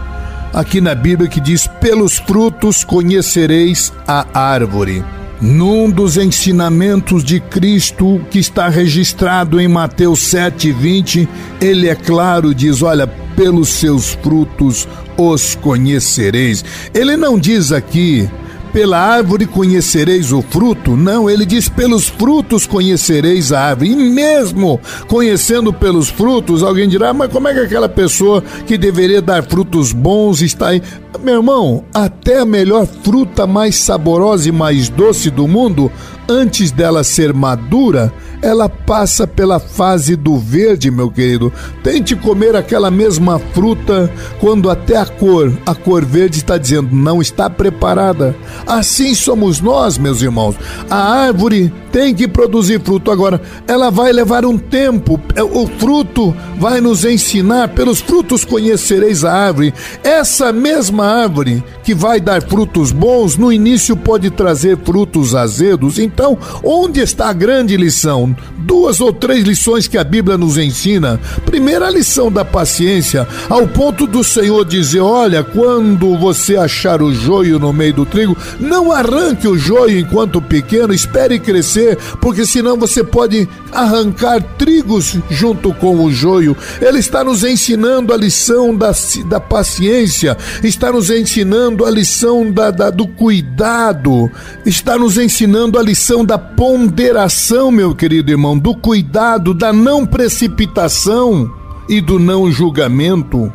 aqui 0.53 0.79
na 0.79 0.95
Bíblia 0.95 1.29
que 1.29 1.41
diz: 1.41 1.67
Pelos 1.67 2.17
frutos 2.17 2.83
conhecereis 2.83 3.91
a 4.07 4.25
árvore. 4.33 5.03
Num 5.39 5.87
dos 5.87 6.17
ensinamentos 6.17 7.23
de 7.23 7.39
Cristo 7.39 8.19
que 8.31 8.39
está 8.39 8.69
registrado 8.69 9.59
em 9.59 9.67
Mateus 9.67 10.19
7:20, 10.21 11.27
ele 11.61 11.89
é 11.89 11.95
claro, 11.95 12.55
diz: 12.55 12.81
Olha, 12.81 13.05
pelos 13.05 13.69
seus 13.69 14.13
frutos 14.13 14.87
os 15.17 15.55
conhecereis. 15.55 16.63
Ele 16.93 17.17
não 17.17 17.39
diz 17.39 17.71
aqui 17.71 18.29
pela 18.77 18.99
árvore 18.99 19.47
conhecereis 19.47 20.31
o 20.31 20.41
fruto. 20.41 20.95
Não, 20.95 21.29
ele 21.29 21.45
diz: 21.45 21.67
pelos 21.67 22.07
frutos 22.07 22.67
conhecereis 22.67 23.51
a 23.51 23.61
árvore. 23.61 23.91
E 23.91 23.95
mesmo 23.95 24.79
conhecendo 25.07 25.73
pelos 25.73 26.09
frutos, 26.09 26.61
alguém 26.63 26.87
dirá: 26.87 27.13
mas 27.13 27.31
como 27.31 27.47
é 27.47 27.53
que 27.53 27.61
aquela 27.61 27.89
pessoa 27.89 28.43
que 28.65 28.77
deveria 28.77 29.21
dar 29.21 29.43
frutos 29.43 29.91
bons 29.91 30.41
está 30.41 30.69
aí? 30.69 30.81
Meu 31.23 31.35
irmão, 31.35 31.83
até 31.93 32.39
a 32.39 32.45
melhor 32.45 32.85
fruta 32.85 33.47
mais 33.47 33.75
saborosa 33.75 34.49
e 34.49 34.51
mais 34.51 34.89
doce 34.89 35.29
do 35.29 35.47
mundo, 35.47 35.91
antes 36.29 36.71
dela 36.71 37.03
ser 37.03 37.33
madura, 37.33 38.13
ela 38.41 38.69
passa 38.69 39.25
pela 39.25 39.59
fase 39.59 40.15
do 40.15 40.37
verde, 40.37 40.91
meu 40.91 41.09
querido. 41.09 41.51
Tente 41.83 42.15
comer 42.15 42.55
aquela 42.55 42.91
mesma 42.91 43.39
fruta 43.39 44.11
quando 44.39 44.69
até 44.69 44.97
a 44.97 45.05
cor, 45.05 45.51
a 45.65 45.73
cor 45.73 46.05
verde 46.05 46.37
está 46.37 46.57
dizendo 46.57 46.89
não 46.91 47.21
está 47.21 47.49
preparada. 47.49 48.35
Assim 48.65 49.15
somos 49.15 49.59
nós, 49.59 49.97
meus 49.97 50.21
irmãos. 50.21 50.55
A 50.89 50.97
árvore 50.97 51.73
tem 51.91 52.13
que 52.13 52.27
produzir 52.27 52.79
fruto 52.81 53.09
agora. 53.09 53.41
Ela 53.67 53.89
vai 53.89 54.11
levar 54.11 54.45
um 54.45 54.57
tempo. 54.57 55.19
É, 55.35 55.41
o 55.41 55.65
fruto 55.65 56.35
vai 56.59 56.79
nos 56.79 57.03
ensinar, 57.03 57.69
pelos 57.69 58.01
frutos 58.01 58.45
conhecereis 58.45 59.23
a 59.23 59.33
árvore. 59.33 59.73
Essa 60.03 60.53
mesma 60.53 61.06
árvore 61.07 61.63
que 61.83 61.93
vai 61.93 62.19
dar 62.19 62.41
frutos 62.41 62.91
bons, 62.91 63.37
no 63.37 63.51
início 63.51 63.95
pode 63.95 64.29
trazer 64.29 64.77
frutos 64.77 65.33
azedos. 65.33 65.99
Então, 65.99 66.37
onde 66.63 66.99
está 66.99 67.29
a 67.29 67.33
grande 67.33 67.77
lição? 67.77 68.35
Duas 68.67 68.99
ou 68.99 69.13
três 69.13 69.45
lições 69.45 69.87
que 69.87 69.97
a 69.97 70.03
Bíblia 70.03 70.37
nos 70.37 70.57
ensina. 70.57 71.17
Primeira, 71.45 71.89
lição 71.89 72.29
da 72.29 72.43
paciência, 72.43 73.25
ao 73.49 73.65
ponto 73.65 74.05
do 74.05 74.25
Senhor 74.25 74.65
dizer: 74.65 74.99
Olha, 74.99 75.41
quando 75.41 76.17
você 76.17 76.57
achar 76.57 77.01
o 77.01 77.13
joio 77.13 77.59
no 77.59 77.71
meio 77.71 77.93
do 77.93 78.05
trigo, 78.05 78.37
não 78.59 78.91
arranque 78.91 79.47
o 79.47 79.57
joio 79.57 79.97
enquanto 79.97 80.41
pequeno, 80.41 80.93
espere 80.93 81.39
crescer, 81.39 81.97
porque 82.19 82.45
senão 82.45 82.75
você 82.77 83.05
pode 83.05 83.47
arrancar 83.71 84.43
trigos 84.57 85.17
junto 85.29 85.73
com 85.73 86.03
o 86.03 86.11
joio. 86.11 86.55
Ele 86.81 86.99
está 86.99 87.23
nos 87.23 87.45
ensinando 87.45 88.13
a 88.13 88.17
lição 88.17 88.75
da, 88.75 88.91
da 89.27 89.39
paciência, 89.39 90.37
está 90.61 90.91
nos 90.91 91.09
ensinando 91.09 91.85
a 91.85 91.89
lição 91.89 92.51
da, 92.51 92.69
da, 92.69 92.89
do 92.89 93.07
cuidado, 93.07 94.29
está 94.65 94.97
nos 94.97 95.17
ensinando 95.17 95.79
a 95.79 95.81
lição 95.81 96.25
da 96.25 96.37
ponderação, 96.37 97.71
meu 97.71 97.95
querido 97.95 98.29
irmão, 98.29 98.56
do 98.57 98.75
cuidado, 98.75 99.53
da 99.53 99.71
não 99.71 100.05
precipitação 100.05 101.51
e 101.87 102.01
do 102.01 102.19
não 102.19 102.51
julgamento. 102.51 103.51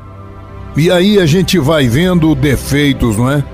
E 0.76 0.90
aí 0.90 1.18
a 1.18 1.26
gente 1.26 1.58
vai 1.58 1.86
vendo 1.86 2.34
defeitos, 2.34 3.16
não 3.16 3.30
é? 3.30 3.44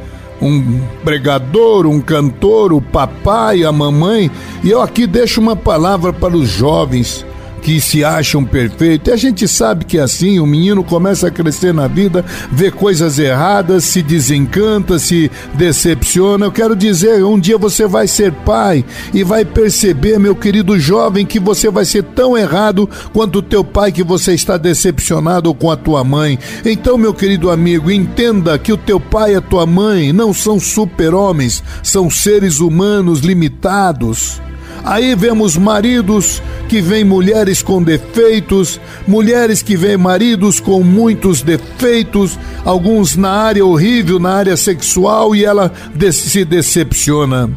um 0.41 0.81
pregador, 1.05 1.87
um 1.87 2.01
cantor, 2.01 2.73
o 2.73 2.81
papai, 2.81 3.65
a 3.65 3.73
mamãe. 3.73 4.31
E 4.63 4.71
eu 4.71 4.81
aqui 4.81 5.07
deixo 5.07 5.41
uma 5.41 5.57
palavra 5.57 6.13
para 6.13 6.37
os 6.37 6.49
jovens 6.49 7.27
que 7.63 7.81
se 7.81 8.05
acham 8.05 8.45
perfeitos. 8.45 9.09
E 9.09 9.13
a 9.13 9.17
gente 9.17 9.47
sabe 9.47 9.85
que 9.85 9.99
é 9.99 10.03
assim, 10.03 10.39
o 10.39 10.47
menino 10.47 10.83
começa 10.83 11.29
a 11.29 11.31
crescer 11.31 11.75
na 11.75 11.87
vida, 11.87 12.25
vê 12.51 12.71
coisas 12.71 13.19
erradas, 13.19 13.85
se 13.85 14.03
desencanta, 14.03 14.99
se 14.99 15.31
decepciona. 15.55 16.47
Eu 16.47 16.53
quero 16.53 16.75
dizer, 16.75 17.25
um 17.25 17.39
dia 17.39 17.59
você 17.59 17.87
vai 17.87 18.07
ser 18.07 18.33
pai 18.33 18.85
e 19.13 19.23
vai 19.23 19.45
perceber, 19.45 20.19
meu 20.19 20.35
querido 20.35 20.79
jovem, 20.79 21.27
que 21.27 21.39
você 21.41 21.71
vai 21.71 21.85
ser 21.85 22.03
tão 22.03 22.37
errado 22.37 22.89
quanto 23.13 23.41
o 23.41 23.43
teu 23.43 23.65
pai 23.65 23.93
que 23.93 24.03
você 24.03 24.35
está 24.35 24.57
decepcionado 24.57 25.53
com 25.55 25.71
a 25.71 25.77
tua 25.77 26.05
mãe. 26.05 26.39
Então, 26.65 26.97
meu 26.97 27.13
querido 27.13 27.51
amigo, 27.51 27.91
entenda 27.91 28.59
que 28.59 28.73
o 28.73 28.77
teu 28.77 29.01
pai 29.01 29.33
e 29.33 29.37
a 29.37 29.41
tua 29.41 29.67
mãe 29.67 30.13
não 30.13 30.33
são 30.33 30.59
super-homens, 30.59 31.63
são 31.83 32.11
seres 32.11 32.61
humanos 32.61 33.21
limitados. 33.21 34.41
Aí 34.85 35.15
vemos 35.15 35.57
maridos 35.57 36.43
que 36.69 36.81
veem 36.81 37.05
mulheres 37.05 37.63
com 37.63 37.83
defeitos, 37.83 38.81
mulheres 39.07 39.63
que 39.63 39.77
veem 39.77 39.97
maridos 39.97 40.61
com 40.61 40.83
muitos 40.83 41.43
defeitos, 41.43 42.39
alguns 42.65 43.17
na 43.17 43.31
área 43.31 43.65
horrível, 43.65 44.19
na 44.19 44.35
área 44.35 44.57
sexual, 44.57 45.35
e 45.35 45.45
ela 45.45 45.73
se 46.13 46.45
decepciona. 46.45 47.51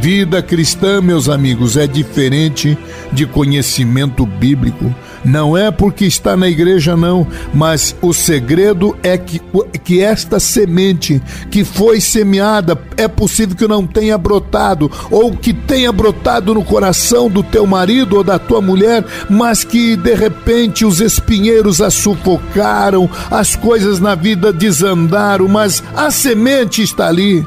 Vida 0.00 0.42
cristã, 0.42 1.00
meus 1.00 1.28
amigos, 1.28 1.76
é 1.76 1.86
diferente 1.86 2.76
de 3.12 3.26
conhecimento 3.26 4.26
bíblico. 4.26 4.94
Não 5.24 5.56
é 5.56 5.70
porque 5.70 6.04
está 6.04 6.36
na 6.36 6.48
igreja, 6.48 6.94
não, 6.94 7.26
mas 7.54 7.96
o 8.02 8.12
segredo 8.12 8.94
é 9.02 9.16
que, 9.16 9.40
que 9.82 10.02
esta 10.02 10.38
semente 10.38 11.20
que 11.50 11.64
foi 11.64 12.00
semeada 12.00 12.78
é 12.96 13.08
possível 13.08 13.56
que 13.56 13.66
não 13.66 13.86
tenha 13.86 14.18
brotado, 14.18 14.90
ou 15.10 15.32
que 15.32 15.54
tenha 15.54 15.90
brotado 15.90 16.52
no 16.52 16.62
coração 16.62 17.30
do 17.30 17.42
teu 17.42 17.66
marido 17.66 18.16
ou 18.16 18.24
da 18.24 18.38
tua 18.38 18.60
mulher, 18.60 19.02
mas 19.30 19.64
que 19.64 19.96
de 19.96 20.14
repente 20.14 20.84
os 20.84 21.00
espinheiros 21.00 21.80
a 21.80 21.90
sufocaram, 21.90 23.08
as 23.30 23.56
coisas 23.56 24.00
na 24.00 24.14
vida 24.14 24.52
desandaram, 24.52 25.48
mas 25.48 25.82
a 25.96 26.10
semente 26.10 26.82
está 26.82 27.08
ali. 27.08 27.46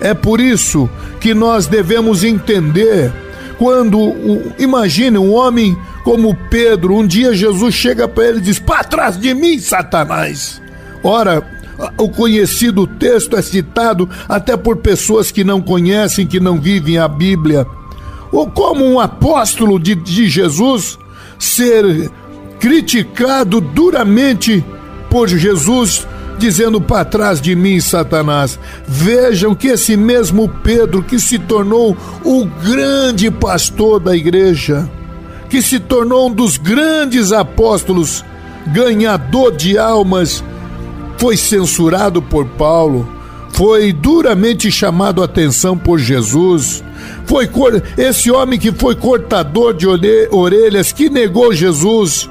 É 0.00 0.14
por 0.14 0.40
isso 0.40 0.88
que 1.20 1.34
nós 1.34 1.66
devemos 1.66 2.24
entender 2.24 3.12
quando, 3.58 4.14
imagine 4.58 5.18
um 5.18 5.34
homem 5.34 5.76
como 6.10 6.34
Pedro, 6.34 6.96
um 6.96 7.06
dia 7.06 7.32
Jesus 7.32 7.72
chega 7.72 8.08
para 8.08 8.26
ele 8.26 8.38
e 8.38 8.42
diz: 8.42 8.58
Para 8.58 8.82
trás 8.82 9.16
de 9.16 9.32
mim, 9.32 9.60
Satanás. 9.60 10.60
Ora, 11.04 11.40
o 11.96 12.08
conhecido 12.08 12.84
texto 12.84 13.36
é 13.36 13.42
citado 13.42 14.10
até 14.28 14.56
por 14.56 14.78
pessoas 14.78 15.30
que 15.30 15.44
não 15.44 15.62
conhecem, 15.62 16.26
que 16.26 16.40
não 16.40 16.60
vivem 16.60 16.98
a 16.98 17.06
Bíblia. 17.06 17.64
Ou 18.32 18.50
como 18.50 18.84
um 18.84 18.98
apóstolo 18.98 19.78
de, 19.78 19.94
de 19.94 20.28
Jesus 20.28 20.98
ser 21.38 22.10
criticado 22.58 23.60
duramente 23.60 24.64
por 25.08 25.28
Jesus 25.28 26.08
dizendo 26.38 26.80
para 26.80 27.04
trás 27.04 27.40
de 27.40 27.54
mim, 27.54 27.78
Satanás. 27.80 28.58
Vejam 28.84 29.54
que 29.54 29.68
esse 29.68 29.96
mesmo 29.96 30.48
Pedro, 30.48 31.04
que 31.04 31.20
se 31.20 31.38
tornou 31.38 31.96
o 32.24 32.46
grande 32.46 33.30
pastor 33.30 34.00
da 34.00 34.16
igreja, 34.16 34.90
que 35.50 35.60
se 35.60 35.80
tornou 35.80 36.28
um 36.28 36.32
dos 36.32 36.56
grandes 36.56 37.32
apóstolos, 37.32 38.24
ganhador 38.68 39.54
de 39.54 39.76
almas, 39.76 40.44
foi 41.18 41.36
censurado 41.36 42.22
por 42.22 42.46
Paulo, 42.46 43.06
foi 43.52 43.92
duramente 43.92 44.70
chamado 44.70 45.20
a 45.20 45.24
atenção 45.24 45.76
por 45.76 45.98
Jesus. 45.98 46.84
Foi 47.26 47.50
esse 47.98 48.30
homem 48.30 48.58
que 48.58 48.72
foi 48.72 48.94
cortador 48.94 49.74
de 49.74 49.86
orelhas, 50.30 50.92
que 50.92 51.10
negou 51.10 51.52
Jesus, 51.52 52.30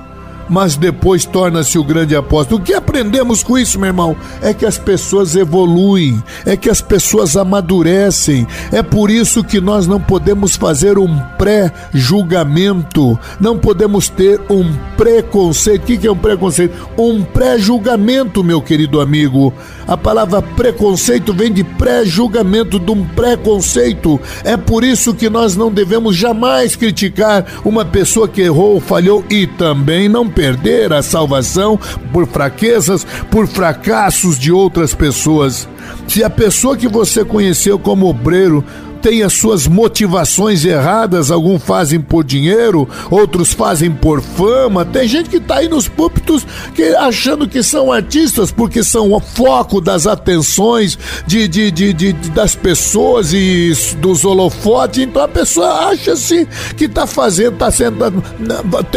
mas 0.50 0.76
depois 0.76 1.26
torna-se 1.26 1.78
o 1.78 1.84
grande 1.84 2.16
apóstolo. 2.16 2.60
O 2.60 2.64
que 2.64 2.74
aprendemos 2.74 3.44
com 3.44 3.58
isso, 3.58 3.80
meu 3.80 3.88
irmão? 3.88 4.16
É 4.42 4.54
que 4.54 4.66
as 4.66 4.78
pessoas 4.78 5.36
evoluem, 5.36 6.22
é 6.46 6.58
que 6.58 6.70
as 6.70 6.82
pessoas 6.82 7.38
amadurecem. 7.38 8.48
É 8.72 8.82
por 8.82 9.10
isso 9.10 9.44
que 9.44 9.62
nós 9.62 9.88
não 9.88 10.00
podemos 10.00 10.56
fazer 10.56 10.98
um 10.98 11.20
pré-julgamento, 11.38 13.18
não 13.40 13.58
podemos 13.58 14.10
ter 14.10 14.42
um 14.50 14.74
preconceito. 14.98 15.84
O 15.84 15.98
que 15.98 16.08
é 16.08 16.12
um 16.12 16.18
preconceito? 16.18 16.76
Um 16.98 17.24
pré-julgamento, 17.24 18.44
meu 18.44 18.62
querido 18.62 19.00
amigo. 19.00 19.54
A 19.88 19.98
palavra 19.98 20.42
preconceito 20.42 21.34
vem 21.34 21.52
de 21.52 21.64
pré-julgamento, 21.64 22.80
de 22.80 22.92
um 22.92 23.06
preconceito. 23.06 24.20
É 24.44 24.56
por 24.56 24.84
isso 24.84 25.14
que 25.14 25.30
nós 25.30 25.56
não 25.56 25.72
devemos 25.72 26.16
jamais 26.16 26.76
criticar 26.76 27.46
uma 27.66 27.84
pessoa 27.84 28.28
que 28.28 28.42
errou, 28.42 28.80
falhou 28.80 29.24
e 29.30 29.48
também 29.48 30.08
não 30.08 30.30
perder 30.40 30.94
a 30.94 31.04
salvação 31.04 31.78
por 32.14 32.26
fraquezas, 32.26 33.06
por 33.30 33.46
fracassos 33.46 34.40
de 34.40 34.54
outras 34.54 34.94
pessoas. 34.94 35.68
Se 36.08 36.24
a 36.24 36.30
pessoa 36.30 36.78
que 36.78 36.88
você 36.88 37.26
conheceu 37.26 37.78
como 37.78 38.08
obreiro 38.08 38.64
tem 39.02 39.24
as 39.24 39.34
suas 39.34 39.68
motivações 39.68 40.66
erradas, 40.66 41.32
alguns 41.32 41.64
fazem 41.64 42.00
por 42.00 42.24
dinheiro, 42.24 42.88
outros 43.10 43.54
fazem 43.54 43.92
por 43.92 44.22
fama. 44.22 44.86
Tem 44.86 45.08
gente 45.08 45.30
que 45.30 45.38
está 45.38 45.56
aí 45.58 45.70
nos 45.70 45.88
púlpitos 45.88 46.46
que, 46.76 46.84
achando 46.96 47.48
que 47.48 47.64
são 47.64 47.92
artistas 47.92 48.52
porque 48.52 48.84
são 48.84 49.12
o 49.12 49.20
foco 49.20 49.80
das 49.80 50.06
atenções 50.06 50.98
de, 51.26 51.48
de, 51.48 51.72
de, 51.72 51.94
de 51.94 52.14
das 52.30 52.56
pessoas 52.56 53.34
e 53.34 53.72
dos 53.98 54.26
holofotes. 54.26 55.04
Então 55.04 55.24
a 55.24 55.28
pessoa 55.28 55.90
acha-se 55.90 56.48
que 56.76 56.86
está 56.86 57.08
fazendo, 57.08 57.54
está 57.54 57.72
sendo. 57.72 57.98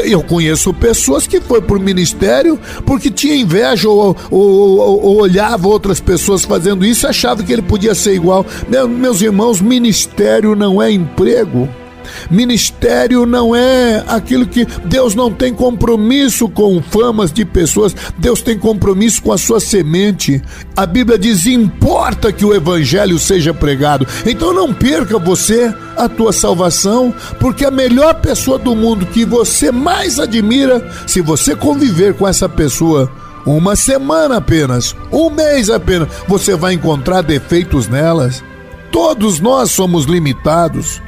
Eu 0.05 0.23
conheço 0.23 0.75
pessoas 0.75 1.27
que 1.27 1.41
foi 1.41 1.61
por 1.62 1.79
ministério 1.79 2.59
porque 2.85 3.11
tinha 3.11 3.37
inveja 3.37 3.88
ou, 3.88 4.17
ou, 4.31 4.41
ou, 4.41 5.05
ou 5.05 5.21
olhava 5.23 5.69
outras 5.69 6.01
pessoas 6.01 6.45
fazendo 6.45 6.85
isso 6.85 7.07
e 7.07 7.09
achava 7.09 7.43
que 7.43 7.53
ele 7.53 7.62
podia 7.62 7.95
ser 7.95 8.15
igual. 8.15 8.45
Meu, 8.69 8.88
meus 8.88 9.21
irmãos, 9.21 9.61
ministério 9.61 9.92
Ministério 9.93 10.57
não 10.57 10.81
é 10.81 10.91
emprego. 10.91 11.69
Ministério 12.31 13.27
não 13.27 13.55
é 13.55 14.03
aquilo 14.09 14.47
que 14.47 14.65
Deus 14.87 15.15
não 15.15 15.31
tem 15.31 15.53
compromisso 15.53 16.49
com 16.49 16.81
famas 16.81 17.31
de 17.31 17.45
pessoas, 17.45 17.95
Deus 18.17 18.41
tem 18.41 18.59
compromisso 18.59 19.23
com 19.23 19.33
a 19.33 19.37
sua 19.37 19.61
semente. 19.61 20.41
A 20.75 20.87
Bíblia 20.87 21.19
diz: 21.19 21.45
importa 21.45 22.33
que 22.33 22.43
o 22.43 22.55
evangelho 22.55 23.19
seja 23.19 23.53
pregado. 23.53 24.07
Então 24.25 24.55
não 24.55 24.73
perca 24.73 25.19
você 25.19 25.71
a 25.95 26.09
tua 26.09 26.33
salvação, 26.33 27.15
porque 27.39 27.67
a 27.67 27.71
melhor 27.71 28.15
pessoa 28.15 28.59
do 28.59 28.75
mundo 28.75 29.05
que 29.05 29.27
você 29.27 29.71
mais 29.71 30.19
admira, 30.19 30.91
se 31.07 31.21
você 31.21 31.55
conviver 31.55 32.15
com 32.15 32.27
essa 32.27 32.49
pessoa, 32.49 33.13
uma 33.45 33.77
semana 33.77 34.39
apenas, 34.39 34.97
um 35.13 35.29
mês 35.29 35.69
apenas, 35.69 36.09
você 36.27 36.57
vai 36.57 36.73
encontrar 36.73 37.21
defeitos 37.21 37.89
nelas. 37.89 38.43
Todos 38.93 39.41
nós 39.41 39.73
somos 39.73 40.05
limitados. 40.05 41.01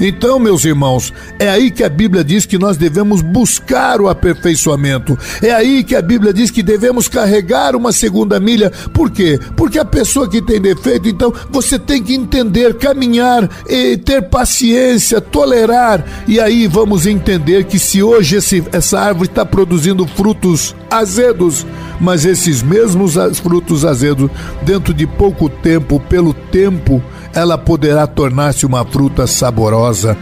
Então, 0.00 0.38
meus 0.38 0.64
irmãos, 0.64 1.12
é 1.38 1.48
aí 1.48 1.70
que 1.70 1.84
a 1.84 1.88
Bíblia 1.88 2.24
diz 2.24 2.44
que 2.44 2.58
nós 2.58 2.76
devemos 2.76 3.22
buscar 3.22 4.00
o 4.00 4.08
aperfeiçoamento. 4.08 5.16
É 5.40 5.52
aí 5.52 5.84
que 5.84 5.94
a 5.94 6.02
Bíblia 6.02 6.32
diz 6.32 6.50
que 6.50 6.62
devemos 6.62 7.06
carregar 7.06 7.76
uma 7.76 7.92
segunda 7.92 8.40
milha. 8.40 8.70
Por 8.92 9.10
quê? 9.10 9.38
Porque 9.56 9.78
a 9.78 9.84
pessoa 9.84 10.28
que 10.28 10.42
tem 10.42 10.60
defeito, 10.60 11.08
então 11.08 11.32
você 11.50 11.78
tem 11.78 12.02
que 12.02 12.14
entender, 12.14 12.74
caminhar, 12.74 13.48
e 13.68 13.96
ter 13.96 14.22
paciência, 14.22 15.20
tolerar. 15.20 16.04
E 16.26 16.40
aí 16.40 16.66
vamos 16.66 17.06
entender 17.06 17.64
que 17.64 17.78
se 17.78 18.02
hoje 18.02 18.36
esse, 18.36 18.64
essa 18.72 18.98
árvore 18.98 19.28
está 19.28 19.46
produzindo 19.46 20.06
frutos 20.06 20.74
azedos, 20.90 21.64
mas 22.00 22.24
esses 22.24 22.62
mesmos 22.62 23.14
frutos 23.40 23.84
azedos, 23.84 24.30
dentro 24.62 24.92
de 24.92 25.06
pouco 25.06 25.48
tempo, 25.48 26.00
pelo 26.00 26.34
tempo, 26.34 27.02
ela 27.34 27.58
poderá 27.58 28.06
tornar-se 28.06 28.64
uma 28.64 28.84
fruta 28.84 29.26
saborosa. 29.26 30.16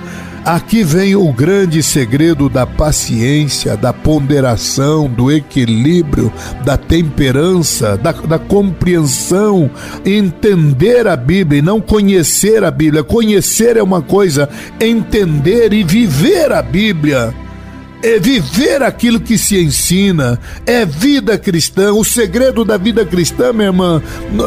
Aqui 0.44 0.82
vem 0.82 1.14
o 1.14 1.32
grande 1.32 1.84
segredo 1.84 2.48
da 2.48 2.66
paciência, 2.66 3.76
da 3.76 3.92
ponderação, 3.92 5.08
do 5.08 5.30
equilíbrio, 5.30 6.32
da 6.64 6.76
temperança, 6.76 7.96
da, 7.96 8.10
da, 8.10 8.40
compreensão, 8.40 9.70
entender 10.04 11.06
a 11.06 11.14
Bíblia 11.14 11.60
e 11.60 11.62
não 11.62 11.80
conhecer 11.80 12.64
a 12.64 12.72
Bíblia. 12.72 13.04
Conhecer 13.04 13.76
é 13.76 13.82
uma 13.82 14.02
coisa, 14.02 14.48
entender 14.80 15.72
e 15.72 15.84
viver 15.84 16.50
a 16.50 16.60
Bíblia 16.60 17.32
é 18.02 18.18
viver 18.18 18.82
aquilo 18.82 19.20
que 19.20 19.38
se 19.38 19.62
ensina, 19.62 20.38
é 20.66 20.84
vida 20.84 21.38
cristã. 21.38 21.92
O 21.92 22.04
segredo 22.04 22.64
da 22.64 22.76
vida 22.76 23.04
cristã, 23.04 23.52
minha 23.52 23.68
irmã, 23.68 24.02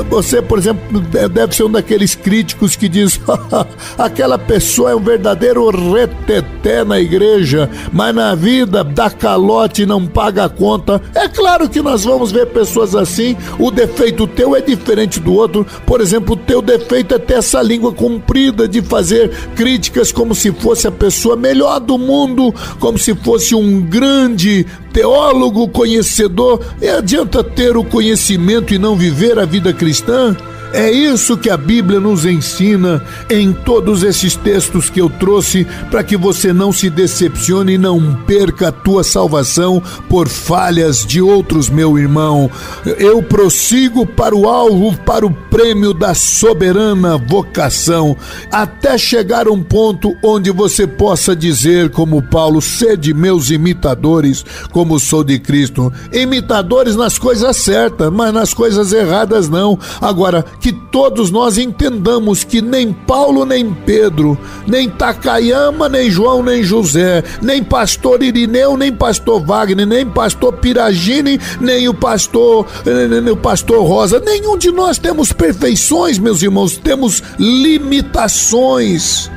você, 0.09 0.41
por 0.41 0.59
exemplo, 0.59 0.99
deve 1.29 1.55
ser 1.55 1.63
um 1.63 1.71
daqueles 1.71 2.13
críticos 2.13 2.75
que 2.75 2.89
diz: 2.89 3.19
aquela 3.97 4.37
pessoa 4.37 4.91
é 4.91 4.95
um 4.95 4.99
verdadeiro 4.99 5.69
reteté 5.93 6.83
na 6.83 6.99
igreja, 6.99 7.69
mas 7.93 8.13
na 8.13 8.35
vida 8.35 8.83
dá 8.83 9.09
calote 9.09 9.83
e 9.83 9.85
não 9.85 10.05
paga 10.05 10.45
a 10.45 10.49
conta. 10.49 11.01
É 11.13 11.27
claro 11.29 11.69
que 11.69 11.81
nós 11.81 12.03
vamos 12.03 12.31
ver 12.31 12.47
pessoas 12.47 12.93
assim. 12.93 13.37
O 13.57 13.71
defeito 13.71 14.27
teu 14.27 14.55
é 14.55 14.61
diferente 14.61 15.19
do 15.19 15.33
outro. 15.33 15.65
Por 15.85 16.01
exemplo, 16.01 16.33
o 16.33 16.37
teu 16.37 16.61
defeito 16.61 17.15
é 17.15 17.19
ter 17.19 17.35
essa 17.35 17.61
língua 17.61 17.93
comprida 17.93 18.67
de 18.67 18.81
fazer 18.81 19.29
críticas 19.55 20.11
como 20.11 20.35
se 20.35 20.51
fosse 20.51 20.87
a 20.87 20.91
pessoa 20.91 21.35
melhor 21.37 21.79
do 21.79 21.97
mundo, 21.97 22.53
como 22.79 22.97
se 22.97 23.15
fosse 23.15 23.44
fosse 23.45 23.53
um 23.53 23.81
grande 23.81 24.65
teólogo 24.91 25.67
conhecedor, 25.67 26.65
e 26.81 26.88
adianta 26.88 27.43
ter 27.43 27.77
o 27.77 27.84
conhecimento 27.84 28.73
e 28.73 28.79
não 28.79 28.95
viver 28.95 29.38
a 29.38 29.45
vida 29.45 29.71
cristã? 29.71 30.36
É 30.73 30.91
isso 30.91 31.38
que 31.38 31.49
a 31.49 31.58
Bíblia 31.58 31.99
nos 31.99 32.25
ensina 32.25 33.01
em 33.30 33.54
todos 33.54 34.04
esses 34.04 34.36
textos 34.36 34.89
que 34.89 34.99
eu 34.99 35.10
trouxe 35.10 35.65
para 35.89 36.04
que 36.04 36.17
você 36.17 36.51
não 36.51 36.71
se 36.73 36.89
decepcione 36.89 37.73
e 37.73 37.78
não 37.78 38.15
perca 38.25 38.67
a 38.67 38.71
tua 38.71 39.04
salvação 39.04 39.82
por 40.10 40.28
falhas 40.28 41.06
de 41.06 41.21
outros, 41.21 41.69
meu 41.69 41.97
irmão. 41.97 42.49
Eu 42.97 43.23
prossigo 43.23 44.06
para 44.06 44.36
o 44.36 44.47
alvo, 44.49 44.97
para 44.99 45.25
o 45.25 45.32
prêmio 45.32 45.93
da 45.93 46.13
soberana 46.13 47.17
vocação, 47.17 48.17
até 48.51 48.97
chegar 48.97 49.47
um 49.47 49.63
ponto 49.63 50.15
onde 50.21 50.51
você 50.51 50.86
possa 50.86 51.36
dizer, 51.36 51.89
como 51.89 52.21
Paulo, 52.21 52.62
sede 52.62 53.13
meus 53.13 53.49
imitadores, 53.49 54.45
como 54.71 54.99
sou 54.99 55.23
de 55.23 55.39
Cristo. 55.39 55.91
Imitadores 56.12 56.95
nas 56.95 57.17
coisas 57.17 57.58
certas, 57.58 58.12
mas 58.12 58.34
nas 58.34 58.54
coisas 58.54 58.91
erradas 58.91 59.47
não. 59.47 59.80
Agora, 60.01 60.43
que 60.59 60.71
todos 60.71 61.29
nós 61.31 61.57
entendamos 61.57 62.43
que 62.43 62.61
nem 62.61 62.91
Paulo, 62.91 63.45
nem 63.45 63.73
Pedro, 63.73 64.37
nem 64.67 64.89
Takayama, 64.89 65.87
nem 65.87 66.09
João, 66.09 66.41
nem 66.41 66.63
José, 66.63 67.23
nem 67.41 67.63
pastor 67.63 68.23
Irineu, 68.23 68.75
nem 68.77 68.91
pastor 68.91 69.43
Wagner, 69.43 69.85
nem 69.85 70.05
pastor 70.05 70.53
Piragini, 70.53 71.39
nem 71.59 71.87
o 71.87 71.93
pastor, 71.93 72.65
nem 72.85 73.31
o 73.31 73.37
pastor 73.37 73.85
Rosa, 73.85 74.19
nenhum 74.19 74.57
de 74.57 74.71
nós 74.71 74.97
temos 74.97 75.31
perfeições, 75.31 76.17
meus 76.17 76.41
irmãos, 76.41 76.77
temos 76.77 77.21
limitações. 77.37 79.29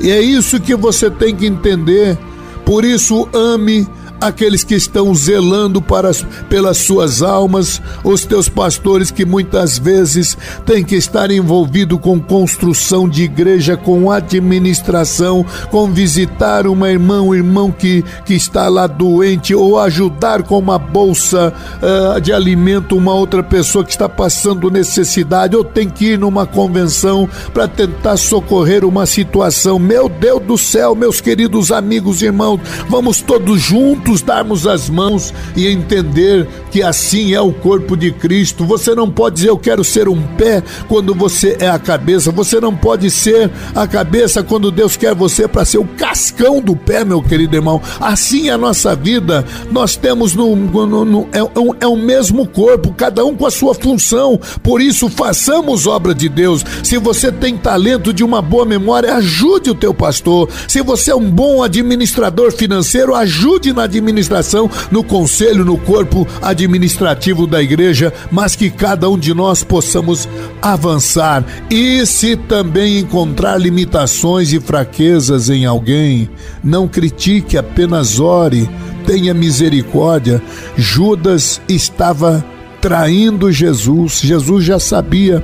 E 0.00 0.10
é 0.10 0.20
isso 0.20 0.60
que 0.60 0.76
você 0.76 1.10
tem 1.10 1.34
que 1.34 1.46
entender. 1.46 2.16
Por 2.64 2.84
isso, 2.84 3.28
ame 3.32 3.88
aqueles 4.20 4.64
que 4.64 4.74
estão 4.74 5.14
zelando 5.14 5.80
para, 5.80 6.10
pelas 6.48 6.78
suas 6.78 7.22
almas, 7.22 7.80
os 8.02 8.24
teus 8.24 8.48
pastores 8.48 9.10
que 9.10 9.24
muitas 9.24 9.78
vezes 9.78 10.36
têm 10.66 10.84
que 10.84 10.96
estar 10.96 11.30
envolvido 11.30 11.98
com 11.98 12.20
construção 12.20 13.08
de 13.08 13.22
igreja, 13.22 13.76
com 13.76 14.10
administração, 14.10 15.44
com 15.70 15.90
visitar 15.90 16.66
uma 16.66 16.90
irmã, 16.90 17.22
um 17.22 17.34
irmão 17.34 17.70
que, 17.70 18.04
que 18.24 18.34
está 18.34 18.68
lá 18.68 18.86
doente, 18.86 19.54
ou 19.54 19.78
ajudar 19.78 20.42
com 20.42 20.58
uma 20.58 20.78
bolsa 20.78 21.52
uh, 21.82 22.20
de 22.20 22.32
alimento 22.32 22.96
uma 22.96 23.14
outra 23.14 23.42
pessoa 23.42 23.84
que 23.84 23.90
está 23.90 24.08
passando 24.08 24.70
necessidade, 24.70 25.56
ou 25.56 25.62
tem 25.62 25.88
que 25.88 26.12
ir 26.12 26.18
numa 26.18 26.46
convenção 26.46 27.28
para 27.52 27.68
tentar 27.68 28.16
socorrer 28.16 28.84
uma 28.84 29.06
situação. 29.06 29.78
Meu 29.78 30.08
Deus 30.08 30.42
do 30.42 30.58
céu, 30.58 30.94
meus 30.94 31.20
queridos 31.20 31.70
amigos 31.70 32.22
e 32.22 32.26
irmãos, 32.26 32.60
vamos 32.88 33.20
todos 33.20 33.60
juntos 33.60 34.07
juntos 34.08 34.22
darmos 34.22 34.66
as 34.66 34.88
mãos 34.88 35.34
e 35.54 35.66
entender 35.66 36.48
que 36.70 36.82
assim 36.82 37.34
é 37.34 37.40
o 37.40 37.52
corpo 37.52 37.96
de 37.96 38.10
Cristo. 38.10 38.64
Você 38.64 38.94
não 38.94 39.10
pode 39.10 39.36
dizer 39.36 39.50
eu 39.50 39.58
quero 39.58 39.84
ser 39.84 40.08
um 40.08 40.20
pé 40.36 40.62
quando 40.88 41.14
você 41.14 41.56
é 41.60 41.68
a 41.68 41.78
cabeça. 41.78 42.32
Você 42.32 42.60
não 42.60 42.74
pode 42.74 43.10
ser 43.10 43.50
a 43.74 43.86
cabeça 43.86 44.42
quando 44.42 44.70
Deus 44.70 44.96
quer 44.96 45.14
você 45.14 45.46
para 45.46 45.64
ser 45.64 45.78
o 45.78 45.84
cascão 45.84 46.60
do 46.60 46.74
pé, 46.74 47.04
meu 47.04 47.22
querido 47.22 47.56
irmão. 47.56 47.80
Assim 48.00 48.48
é 48.48 48.52
a 48.52 48.58
nossa 48.58 48.94
vida. 48.96 49.44
Nós 49.70 49.96
temos 49.96 50.34
no, 50.34 50.56
no, 50.56 51.04
no 51.04 51.28
é, 51.32 51.40
é, 51.80 51.86
o 51.86 51.96
mesmo 51.96 52.46
corpo, 52.46 52.94
cada 52.96 53.24
um 53.24 53.36
com 53.36 53.46
a 53.46 53.50
sua 53.50 53.74
função. 53.74 54.40
Por 54.62 54.80
isso 54.80 55.08
façamos 55.08 55.86
obra 55.86 56.14
de 56.14 56.28
Deus. 56.28 56.64
Se 56.82 56.98
você 56.98 57.30
tem 57.30 57.56
talento 57.56 58.12
de 58.12 58.24
uma 58.24 58.40
boa 58.40 58.64
memória, 58.64 59.14
ajude 59.16 59.70
o 59.70 59.74
teu 59.74 59.92
pastor. 59.92 60.48
Se 60.66 60.80
você 60.82 61.10
é 61.10 61.14
um 61.14 61.30
bom 61.30 61.62
administrador 61.62 62.52
financeiro, 62.52 63.14
ajude 63.14 63.72
na 63.72 63.82
administração 63.82 63.97
administração, 63.98 64.70
no 64.90 65.02
conselho, 65.04 65.64
no 65.64 65.76
corpo 65.76 66.26
administrativo 66.42 67.46
da 67.46 67.62
igreja, 67.62 68.12
mas 68.30 68.56
que 68.56 68.70
cada 68.70 69.08
um 69.08 69.18
de 69.18 69.34
nós 69.34 69.62
possamos 69.62 70.28
avançar. 70.60 71.44
E 71.70 72.04
se 72.06 72.36
também 72.36 72.98
encontrar 72.98 73.58
limitações 73.58 74.52
e 74.52 74.60
fraquezas 74.60 75.50
em 75.50 75.66
alguém, 75.66 76.28
não 76.62 76.88
critique, 76.88 77.56
apenas 77.56 78.20
ore, 78.20 78.68
tenha 79.06 79.32
misericórdia. 79.34 80.42
Judas 80.76 81.60
estava 81.68 82.44
traindo 82.80 83.50
Jesus, 83.50 84.20
Jesus 84.20 84.64
já 84.64 84.78
sabia 84.78 85.42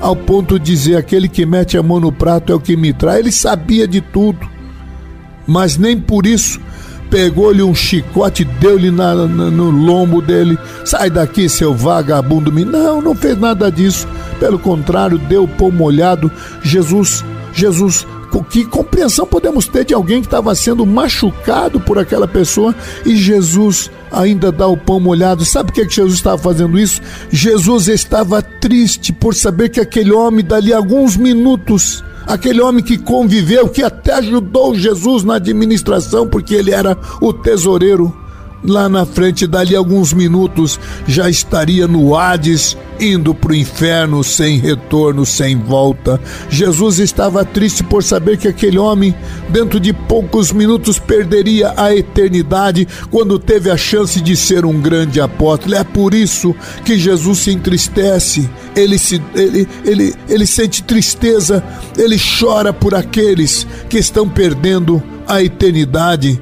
ao 0.00 0.16
ponto 0.16 0.58
de 0.58 0.64
dizer: 0.66 0.96
aquele 0.96 1.28
que 1.28 1.46
mete 1.46 1.78
a 1.78 1.82
mão 1.82 2.00
no 2.00 2.12
prato 2.12 2.52
é 2.52 2.54
o 2.54 2.60
que 2.60 2.76
me 2.76 2.92
trai. 2.92 3.20
Ele 3.20 3.32
sabia 3.32 3.86
de 3.86 4.00
tudo, 4.00 4.40
mas 5.46 5.78
nem 5.78 5.98
por 5.98 6.26
isso 6.26 6.60
pegou-lhe 7.12 7.62
um 7.62 7.74
chicote, 7.74 8.42
deu-lhe 8.42 8.90
no 8.90 9.70
lombo 9.70 10.22
dele. 10.22 10.58
Sai 10.82 11.10
daqui, 11.10 11.46
seu 11.46 11.74
vagabundo. 11.74 12.50
Não, 12.50 13.02
não 13.02 13.14
fez 13.14 13.38
nada 13.38 13.70
disso. 13.70 14.08
Pelo 14.40 14.58
contrário, 14.58 15.18
deu 15.18 15.44
o 15.44 15.48
pão 15.48 15.70
molhado. 15.70 16.32
Jesus, 16.62 17.22
Jesus 17.52 18.06
que 18.48 18.64
compreensão 18.64 19.26
podemos 19.26 19.68
ter 19.68 19.84
de 19.84 19.92
alguém 19.92 20.22
que 20.22 20.26
estava 20.26 20.54
sendo 20.54 20.86
machucado 20.86 21.78
por 21.78 21.98
aquela 21.98 22.26
pessoa 22.26 22.74
e 23.04 23.14
Jesus 23.14 23.90
ainda 24.10 24.50
dá 24.50 24.66
o 24.66 24.76
pão 24.76 24.98
molhado? 24.98 25.44
Sabe 25.44 25.70
por 25.70 25.74
que 25.74 25.94
Jesus 25.94 26.14
estava 26.14 26.38
fazendo 26.38 26.78
isso? 26.78 27.02
Jesus 27.30 27.88
estava 27.88 28.40
triste 28.40 29.12
por 29.12 29.34
saber 29.34 29.68
que 29.68 29.80
aquele 29.80 30.12
homem, 30.12 30.42
dali 30.42 30.72
a 30.72 30.78
alguns 30.78 31.14
minutos, 31.14 32.02
aquele 32.26 32.60
homem 32.60 32.82
que 32.82 32.98
conviveu, 32.98 33.68
que 33.68 33.82
até 33.82 34.14
ajudou 34.14 34.74
Jesus 34.74 35.24
na 35.24 35.36
administração, 35.36 36.26
porque 36.26 36.54
ele 36.54 36.70
era 36.70 36.96
o 37.20 37.32
tesoureiro, 37.32 38.14
lá 38.64 38.88
na 38.88 39.04
frente, 39.04 39.46
dali 39.46 39.74
alguns 39.74 40.12
minutos, 40.12 40.78
já 41.06 41.28
estaria 41.28 41.86
no 41.88 42.16
Hades, 42.16 42.76
indo 43.00 43.34
para 43.34 43.52
o 43.52 43.54
inferno 43.54 44.22
sem 44.22 44.58
retorno, 44.58 45.26
sem 45.26 45.58
volta. 45.58 46.20
Jesus 46.48 46.98
estava 46.98 47.44
triste 47.44 47.82
por 47.82 48.02
saber 48.02 48.38
que 48.38 48.46
aquele 48.46 48.78
homem, 48.78 49.14
dentro 49.48 49.80
de 49.80 49.92
poucos 49.92 50.52
minutos, 50.52 50.98
perderia 50.98 51.74
a 51.76 51.94
eternidade 51.94 52.86
quando 53.10 53.38
teve 53.38 53.70
a 53.70 53.76
chance 53.76 54.20
de 54.20 54.36
ser 54.36 54.64
um 54.64 54.80
grande 54.80 55.20
apóstolo. 55.20 55.74
É 55.74 55.84
por 55.84 56.14
isso 56.14 56.54
que 56.84 56.98
Jesus 56.98 57.38
se 57.38 57.50
entristece, 57.50 58.48
ele, 58.76 58.98
se, 58.98 59.20
ele, 59.34 59.68
ele, 59.84 60.14
ele 60.28 60.46
sente 60.46 60.82
tristeza, 60.82 61.62
ele 61.96 62.16
chora 62.38 62.72
por 62.72 62.94
aqueles 62.94 63.66
que 63.88 63.98
estão 63.98 64.28
perdendo 64.28 65.02
a 65.26 65.42
eternidade 65.42 66.40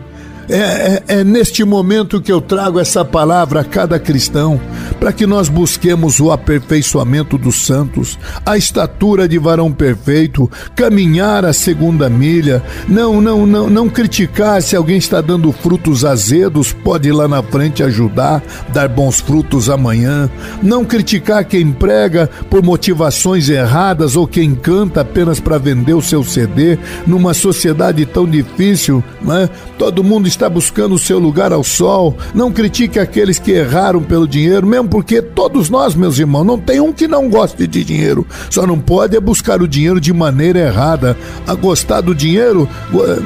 é, 0.53 0.57
é, 0.57 1.21
é, 1.21 1.25
neste 1.25 1.65
momento 1.65 2.21
que 2.21 2.33
eu 2.33 2.41
trago 2.41 2.81
essa 2.81 3.05
palavra 3.05 3.61
a 3.61 3.65
cada 3.65 4.01
cristão, 4.01 4.61
para 4.99 5.13
que 5.13 5.27
nós 5.27 5.49
busquemos 5.49 6.19
o 6.19 6.33
aperfeiçoamento 6.33 7.39
dos 7.39 7.65
santos, 7.65 8.19
a 8.45 8.57
estatura 8.57 9.29
de 9.29 9.39
varão 9.39 9.71
perfeito, 9.73 10.51
caminhar 10.75 11.45
a 11.45 11.53
segunda 11.53 12.09
milha, 12.09 12.63
não, 12.89 13.21
não, 13.21 13.47
não, 13.47 13.71
não 13.71 13.89
criticar 13.89 14.61
se 14.61 14.75
alguém 14.75 14.99
está 14.99 15.21
dando 15.21 15.53
frutos 15.53 16.05
azedos, 16.05 16.73
pode 16.73 17.09
ir 17.09 17.13
lá 17.13 17.29
na 17.29 17.43
frente 17.43 17.83
ajudar, 17.83 18.43
dar 18.73 18.89
bons 18.89 19.21
frutos 19.21 19.71
amanhã, 19.71 20.29
não 20.63 20.85
criticar 20.85 21.45
quem 21.45 21.71
prega 21.71 22.29
por 22.49 22.63
motivações 22.63 23.49
erradas 23.49 24.17
ou 24.17 24.27
quem 24.27 24.55
canta 24.55 25.03
apenas 25.03 25.39
para 25.39 25.59
vender 25.59 25.95
o 25.95 26.03
seu 26.03 26.25
CD, 26.25 26.77
numa 27.07 27.35
sociedade 27.35 28.05
tão 28.05 28.27
difícil, 28.27 29.03
né? 29.23 29.49
Todo 29.79 30.05
mundo 30.05 30.27
está 30.27 30.40
está 30.41 30.49
buscando 30.49 30.95
o 30.95 30.99
seu 30.99 31.19
lugar 31.19 31.53
ao 31.53 31.63
sol. 31.63 32.17
Não 32.35 32.51
critique 32.51 32.99
aqueles 32.99 33.39
que 33.39 33.53
erraram 33.53 34.03
pelo 34.03 34.27
dinheiro, 34.27 34.67
mesmo 34.67 34.89
porque 34.89 35.21
todos 35.21 35.69
nós, 35.69 35.95
meus 35.95 36.19
irmãos, 36.19 36.45
não 36.45 36.59
tem 36.59 36.81
um 36.81 36.95
que 36.95 37.07
não 37.07 37.29
goste 37.29 37.67
de 37.67 37.85
dinheiro. 37.85 38.27
Só 38.49 38.67
não 38.67 38.81
pode 38.81 39.15
é 39.15 39.21
buscar 39.21 39.61
o 39.61 39.69
dinheiro 39.69 40.01
de 40.01 40.15
maneira 40.15 40.61
errada. 40.61 41.17
A 41.47 41.55
gostar 41.55 42.01
do 42.01 42.15
dinheiro, 42.15 42.67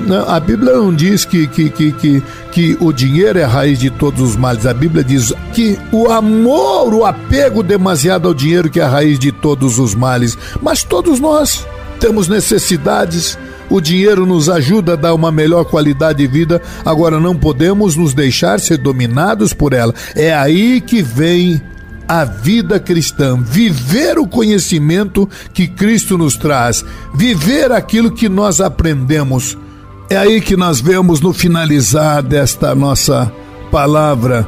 né, 0.08 0.24
a 0.26 0.40
Bíblia 0.40 0.74
não 0.74 0.92
diz 0.92 1.24
que, 1.24 1.46
que, 1.46 1.70
que, 1.70 1.92
que, 1.92 2.22
que 2.50 2.76
o 2.80 2.92
dinheiro 2.92 3.38
é 3.38 3.44
a 3.44 3.48
raiz 3.48 3.78
de 3.78 3.90
todos 3.90 4.20
os 4.20 4.36
males. 4.36 4.66
A 4.66 4.74
Bíblia 4.74 5.04
diz 5.04 5.32
que 5.52 5.78
o 5.92 6.10
amor, 6.10 6.92
o 6.92 7.04
apego 7.04 7.62
demasiado 7.62 8.26
ao 8.26 8.34
dinheiro 8.34 8.68
que 8.68 8.80
é 8.80 8.82
a 8.82 8.88
raiz 8.88 9.20
de 9.20 9.30
todos 9.30 9.78
os 9.78 9.94
males. 9.94 10.36
Mas 10.60 10.82
todos 10.82 11.20
nós 11.20 11.64
temos 12.00 12.26
necessidades 12.26 13.38
o 13.70 13.80
dinheiro 13.80 14.26
nos 14.26 14.48
ajuda 14.48 14.92
a 14.92 14.96
dar 14.96 15.14
uma 15.14 15.32
melhor 15.32 15.64
qualidade 15.64 16.18
de 16.18 16.26
vida, 16.26 16.60
agora 16.84 17.18
não 17.18 17.36
podemos 17.36 17.96
nos 17.96 18.14
deixar 18.14 18.60
ser 18.60 18.78
dominados 18.78 19.52
por 19.52 19.72
ela. 19.72 19.94
É 20.14 20.34
aí 20.34 20.80
que 20.80 21.02
vem 21.02 21.60
a 22.06 22.24
vida 22.24 22.78
cristã, 22.78 23.40
viver 23.40 24.18
o 24.18 24.26
conhecimento 24.26 25.28
que 25.52 25.66
Cristo 25.66 26.18
nos 26.18 26.36
traz, 26.36 26.84
viver 27.14 27.72
aquilo 27.72 28.10
que 28.10 28.28
nós 28.28 28.60
aprendemos. 28.60 29.56
É 30.10 30.16
aí 30.16 30.40
que 30.40 30.56
nós 30.56 30.80
vemos 30.80 31.20
no 31.20 31.32
finalizar 31.32 32.22
desta 32.22 32.74
nossa 32.74 33.32
palavra 33.70 34.46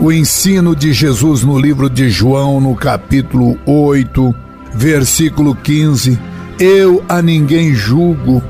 o 0.00 0.10
ensino 0.10 0.74
de 0.74 0.92
Jesus 0.92 1.42
no 1.42 1.58
livro 1.58 1.88
de 1.88 2.08
João, 2.08 2.60
no 2.60 2.74
capítulo 2.74 3.56
8, 3.66 4.34
versículo 4.74 5.54
15 5.54 6.29
eu 6.60 7.02
a 7.08 7.22
ninguém 7.22 7.74
julgo. 7.74 8.42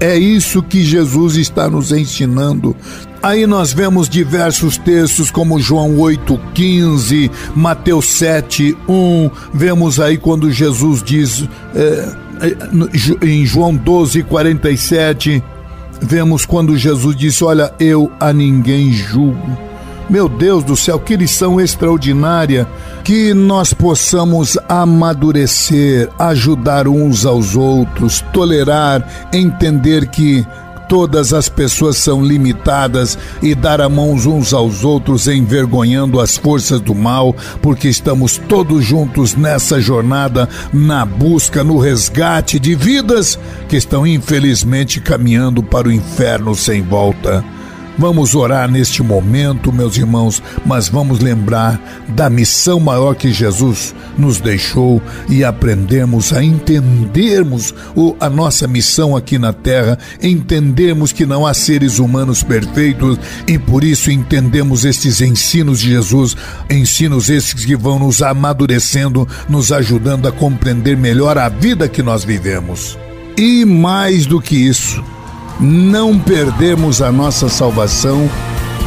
É 0.00 0.16
isso 0.16 0.62
que 0.62 0.84
Jesus 0.84 1.36
está 1.36 1.68
nos 1.68 1.90
ensinando. 1.90 2.74
Aí 3.20 3.48
nós 3.48 3.72
vemos 3.72 4.08
diversos 4.08 4.78
textos 4.78 5.28
como 5.28 5.58
João 5.58 5.96
8,15, 5.96 7.28
Mateus 7.56 8.06
7,1. 8.06 9.30
Vemos 9.52 9.98
aí 9.98 10.16
quando 10.16 10.52
Jesus 10.52 11.02
diz 11.02 11.48
é, 11.74 12.14
é 13.22 13.26
em 13.26 13.44
João 13.44 13.76
12,47. 13.76 15.42
Vemos 16.00 16.46
quando 16.46 16.76
Jesus 16.76 17.16
disse: 17.16 17.42
Olha, 17.42 17.74
eu 17.80 18.12
a 18.20 18.32
ninguém 18.32 18.92
julgo. 18.92 19.67
Meu 20.08 20.26
Deus 20.26 20.64
do 20.64 20.74
céu, 20.74 20.98
que 20.98 21.16
lição 21.16 21.60
extraordinária! 21.60 22.66
Que 23.04 23.34
nós 23.34 23.74
possamos 23.74 24.56
amadurecer, 24.66 26.08
ajudar 26.18 26.88
uns 26.88 27.26
aos 27.26 27.54
outros, 27.54 28.22
tolerar, 28.32 29.28
entender 29.32 30.08
que 30.08 30.46
todas 30.88 31.34
as 31.34 31.50
pessoas 31.50 31.98
são 31.98 32.24
limitadas 32.24 33.18
e 33.42 33.54
dar 33.54 33.82
a 33.82 33.88
mãos 33.88 34.24
uns 34.24 34.54
aos 34.54 34.82
outros 34.82 35.28
envergonhando 35.28 36.18
as 36.18 36.38
forças 36.38 36.80
do 36.80 36.94
mal, 36.94 37.36
porque 37.60 37.88
estamos 37.88 38.38
todos 38.48 38.82
juntos 38.82 39.36
nessa 39.36 39.78
jornada, 39.78 40.48
na 40.72 41.04
busca, 41.04 41.62
no 41.62 41.78
resgate 41.78 42.58
de 42.58 42.74
vidas 42.74 43.38
que 43.68 43.76
estão 43.76 44.06
infelizmente 44.06 45.00
caminhando 45.00 45.62
para 45.62 45.88
o 45.88 45.92
inferno 45.92 46.54
sem 46.54 46.80
volta. 46.80 47.44
Vamos 47.98 48.36
orar 48.36 48.70
neste 48.70 49.02
momento, 49.02 49.72
meus 49.72 49.96
irmãos, 49.96 50.40
mas 50.64 50.88
vamos 50.88 51.18
lembrar 51.18 51.80
da 52.10 52.30
missão 52.30 52.78
maior 52.78 53.16
que 53.16 53.32
Jesus 53.32 53.92
nos 54.16 54.38
deixou 54.38 55.02
e 55.28 55.42
aprendemos 55.42 56.32
a 56.32 56.40
entendermos 56.40 57.74
o, 57.96 58.14
a 58.20 58.30
nossa 58.30 58.68
missão 58.68 59.16
aqui 59.16 59.36
na 59.36 59.52
terra, 59.52 59.98
entendermos 60.22 61.10
que 61.10 61.26
não 61.26 61.44
há 61.44 61.52
seres 61.52 61.98
humanos 61.98 62.40
perfeitos 62.40 63.18
e 63.48 63.58
por 63.58 63.82
isso 63.82 64.12
entendemos 64.12 64.84
estes 64.84 65.20
ensinos 65.20 65.80
de 65.80 65.90
Jesus, 65.90 66.36
ensinos 66.70 67.28
esses 67.28 67.64
que 67.64 67.74
vão 67.74 67.98
nos 67.98 68.22
amadurecendo, 68.22 69.26
nos 69.48 69.72
ajudando 69.72 70.28
a 70.28 70.32
compreender 70.32 70.96
melhor 70.96 71.36
a 71.36 71.48
vida 71.48 71.88
que 71.88 72.00
nós 72.02 72.22
vivemos. 72.22 72.96
E 73.36 73.64
mais 73.64 74.24
do 74.24 74.40
que 74.40 74.54
isso, 74.54 75.02
não 75.60 76.18
perdemos 76.18 77.02
a 77.02 77.10
nossa 77.10 77.48
salvação 77.48 78.28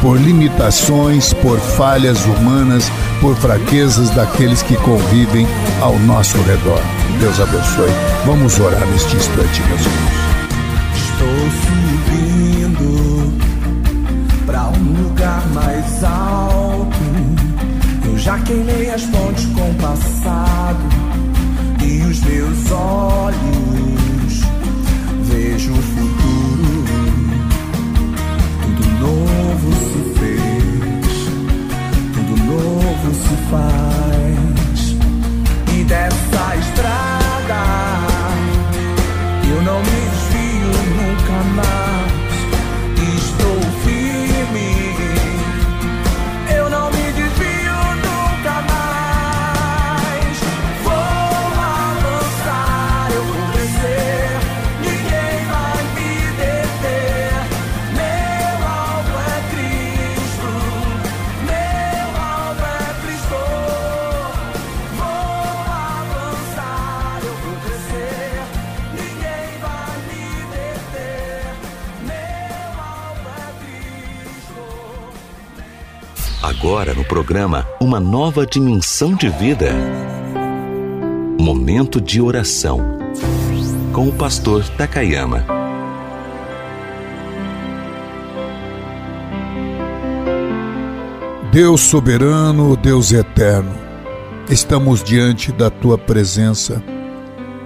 por 0.00 0.18
limitações, 0.18 1.32
por 1.34 1.58
falhas 1.60 2.24
humanas, 2.24 2.90
por 3.20 3.36
fraquezas 3.36 4.10
daqueles 4.10 4.62
que 4.62 4.76
convivem 4.76 5.46
ao 5.80 5.98
nosso 6.00 6.36
redor. 6.38 6.80
Deus 7.20 7.38
abençoe. 7.38 7.90
Vamos 8.26 8.58
orar 8.58 8.84
neste 8.88 9.14
instante, 9.14 9.62
meus 9.68 9.80
irmãos. 9.80 10.22
Estou 10.96 11.28
subindo 11.68 13.32
para 14.44 14.68
um 14.68 15.04
lugar 15.04 15.46
mais 15.50 16.02
alto. 16.02 16.98
Eu 18.04 18.18
já 18.18 18.38
queimei 18.40 18.90
as 18.90 19.02
pontes 19.04 19.46
com 19.46 19.70
o 19.70 19.74
passado 19.74 20.80
e 21.80 22.02
os 22.02 22.20
meus 22.22 22.70
olhos 22.72 23.61
se 33.12 33.36
faz. 33.50 34.96
E 35.78 35.84
dessa 35.84 36.56
estrada 36.56 37.11
programa 77.12 77.68
Uma 77.78 78.00
Nova 78.00 78.46
Dimensão 78.46 79.14
de 79.14 79.28
Vida. 79.28 79.70
Momento 81.38 82.00
de 82.00 82.22
oração. 82.22 82.80
Com 83.92 84.08
o 84.08 84.12
pastor 84.14 84.66
Takayama. 84.78 85.44
Deus 91.52 91.82
soberano, 91.82 92.74
Deus 92.78 93.12
eterno, 93.12 93.74
estamos 94.48 95.04
diante 95.04 95.52
da 95.52 95.68
tua 95.68 95.98
presença, 95.98 96.82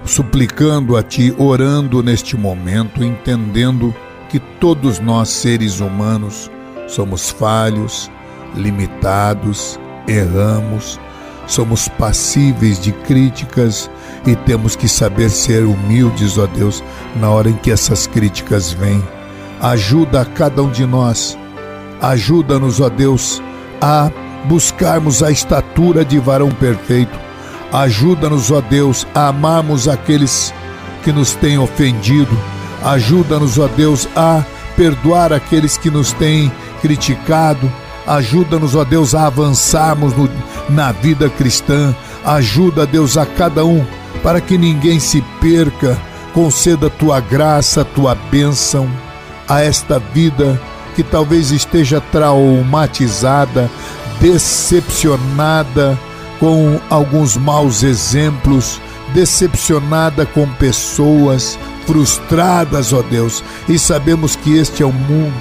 suplicando 0.05 0.97
a 0.97 1.05
ti, 1.05 1.33
orando 1.39 2.03
neste 2.03 2.37
momento, 2.37 3.05
entendendo 3.05 3.95
que 4.29 4.41
todos 4.41 4.99
nós, 4.99 5.29
seres 5.29 5.79
humanos, 5.79 6.51
somos 6.89 7.31
falhos, 7.31 8.11
limitados, 8.57 9.79
erramos, 10.09 10.99
somos 11.47 11.89
passíveis 11.89 12.81
de 12.81 12.93
críticas 12.93 13.91
e 14.27 14.35
temos 14.35 14.75
que 14.75 14.89
saber 14.89 15.31
ser 15.31 15.65
humildes, 15.65 16.39
ó 16.39 16.47
Deus, 16.47 16.83
na 17.17 17.31
hora 17.31 17.49
em 17.49 17.55
que 17.55 17.71
essas 17.71 18.07
críticas 18.07 18.73
vêm. 18.73 19.03
Ajuda 19.61 20.23
a 20.23 20.25
cada 20.25 20.63
um 20.63 20.71
de 20.71 20.85
nós, 20.85 21.39
ajuda-nos, 22.01 22.81
ó 22.81 22.89
Deus, 22.89 23.43
a 23.81 24.11
buscarmos 24.47 25.23
a 25.23 25.31
estatura 25.31 26.05
de 26.05 26.19
varão 26.19 26.51
perfeito. 26.51 27.19
Ajuda-nos, 27.73 28.51
ó 28.51 28.61
Deus, 28.61 29.07
a 29.15 29.29
amarmos 29.29 29.89
aqueles 29.89 30.53
que 31.03 31.13
nos 31.13 31.35
têm 31.35 31.59
ofendido. 31.59 32.37
Ajuda-nos, 32.85 33.59
ó 33.59 33.69
Deus, 33.69 34.09
a 34.17 34.45
perdoar 34.77 35.33
aqueles 35.33 35.77
que 35.77 35.91
nos 35.91 36.13
têm 36.13 36.51
criticado. 36.81 37.71
Ajuda-nos, 38.07 38.75
ó 38.75 38.85
Deus, 38.85 39.15
a 39.15 39.27
avançarmos 39.27 40.15
no, 40.17 40.29
na 40.69 40.93
vida 40.93 41.29
cristã. 41.29 41.95
Ajuda, 42.25 42.87
Deus, 42.87 43.17
a 43.17 43.27
cada 43.27 43.65
um, 43.65 43.85
para 44.23 44.41
que 44.41 44.57
ninguém 44.57 45.01
se 45.01 45.23
perca. 45.41 45.99
Conceda 46.33 46.91
tua 46.91 47.19
graça, 47.21 47.85
tua 47.85 48.15
bênção 48.15 48.89
a 49.49 49.61
esta 49.61 49.99
vida 49.99 50.61
que 50.95 51.03
talvez 51.03 51.51
esteja 51.51 52.01
traumatizada, 52.01 53.71
decepcionada 54.21 55.99
com 56.41 56.81
alguns 56.91 57.37
maus 57.37 57.83
exemplos, 57.83 58.81
decepcionada 59.15 60.27
com 60.27 60.47
pessoas, 60.55 61.59
frustradas, 61.87 62.93
ó 62.93 63.03
Deus, 63.03 63.43
e 63.69 63.79
sabemos 63.79 64.37
que 64.37 64.57
este 64.57 64.83
é 64.83 64.87
o 64.87 64.93
mundo 64.93 65.35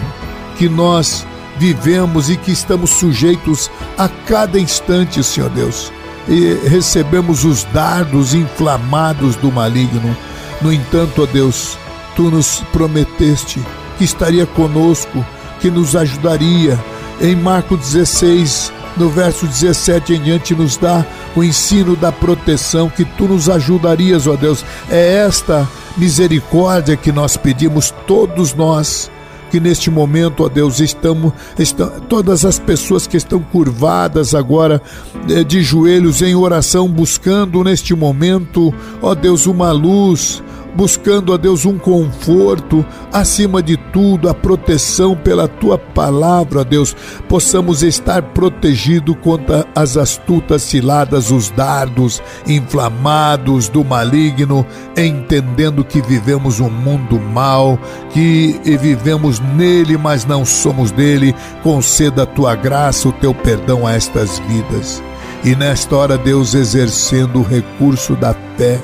que 0.58 0.70
nós 0.70 1.26
vivemos 1.58 2.30
e 2.30 2.38
que 2.38 2.52
estamos 2.52 2.92
sujeitos 2.92 3.70
a 3.98 4.08
cada 4.08 4.60
instante, 4.60 5.24
Senhor 5.24 5.50
Deus. 5.50 5.92
E 6.28 6.54
recebemos 6.68 7.44
os 7.44 7.64
dardos 7.66 8.34
inflamados 8.34 9.36
do 9.36 9.52
maligno. 9.52 10.16
No 10.62 10.74
entanto, 10.74 11.24
ó 11.24 11.26
Deus, 11.26 11.78
tu 12.16 12.32
nos 12.32 12.62
prometeste 12.72 13.62
que 13.98 14.04
estaria 14.04 14.46
conosco, 14.46 15.26
que 15.60 15.70
nos 15.70 15.96
ajudaria. 15.96 16.80
Em 17.22 17.36
Marcos 17.36 17.80
16, 17.92 18.74
no 18.98 19.10
verso 19.10 19.46
17 19.46 20.14
em 20.14 20.22
diante, 20.22 20.56
nos 20.56 20.78
dá 20.78 21.06
o 21.36 21.44
ensino 21.44 21.96
da 21.96 22.12
proteção, 22.12 22.90
que 22.90 23.06
tu 23.06 23.26
nos 23.28 23.50
ajudarias, 23.50 24.28
ó 24.28 24.36
Deus. 24.36 24.66
É 24.90 25.26
esta 25.26 25.68
misericórdia 25.98 26.98
que 26.98 27.12
nós 27.12 27.38
pedimos, 27.38 27.94
todos 28.06 28.54
nós 28.54 29.12
que 29.56 29.60
neste 29.62 29.90
momento, 29.90 30.44
ó 30.44 30.50
Deus, 30.50 30.82
estamos, 30.82 31.32
estão, 31.58 31.90
todas 32.10 32.44
as 32.44 32.60
pessoas 32.60 33.08
que 33.08 33.16
estão 33.16 33.40
curvadas 33.40 34.36
agora 34.36 34.82
eh, 35.30 35.46
de 35.46 35.62
joelhos 35.62 36.22
em 36.22 36.36
oração, 36.36 36.90
buscando 36.90 37.64
neste 37.64 37.96
momento, 37.96 38.74
ó 39.02 39.16
Deus, 39.16 39.46
uma 39.46 39.72
luz, 39.72 40.44
buscando 40.76 41.34
a 41.34 41.38
Deus 41.38 41.66
um 41.66 41.78
conforto, 41.78 42.86
acima 43.12 43.64
de 43.64 43.78
tudo, 43.78 44.30
a 44.30 44.34
proteção 44.34 45.16
pela 45.16 45.48
tua 45.48 45.78
palavra, 45.78 46.66
Deus, 46.66 46.96
possamos 47.30 47.82
estar 47.82 48.22
protegidos 48.22 49.16
contra 49.22 49.66
as 49.74 49.96
astutas 49.96 50.62
ciladas, 50.64 51.32
os 51.32 51.50
dardos 51.50 52.22
inflamados 52.46 53.70
do 53.70 53.84
maligno, 53.84 54.66
entendendo 54.98 55.84
que 55.84 56.02
vivemos 56.02 56.60
um 56.60 56.70
mundo 56.70 57.20
mau, 57.20 57.80
que 58.12 58.60
vivemos 58.80 59.40
nele, 59.40 59.98
mas 59.98 60.26
não 60.26 60.46
somos 60.46 60.92
dele. 60.92 61.34
Conceda 61.64 62.24
a 62.24 62.26
tua 62.26 62.56
graça, 62.56 63.08
o 63.08 63.14
teu 63.14 63.34
perdão 63.34 63.88
a 63.88 63.94
estas 63.94 64.40
vidas. 64.40 65.02
E 65.44 65.56
nesta 65.56 65.96
hora, 65.96 66.18
Deus, 66.18 66.54
exercendo 66.54 67.40
o 67.40 67.44
recurso 67.44 68.16
da 68.16 68.36
fé, 68.58 68.82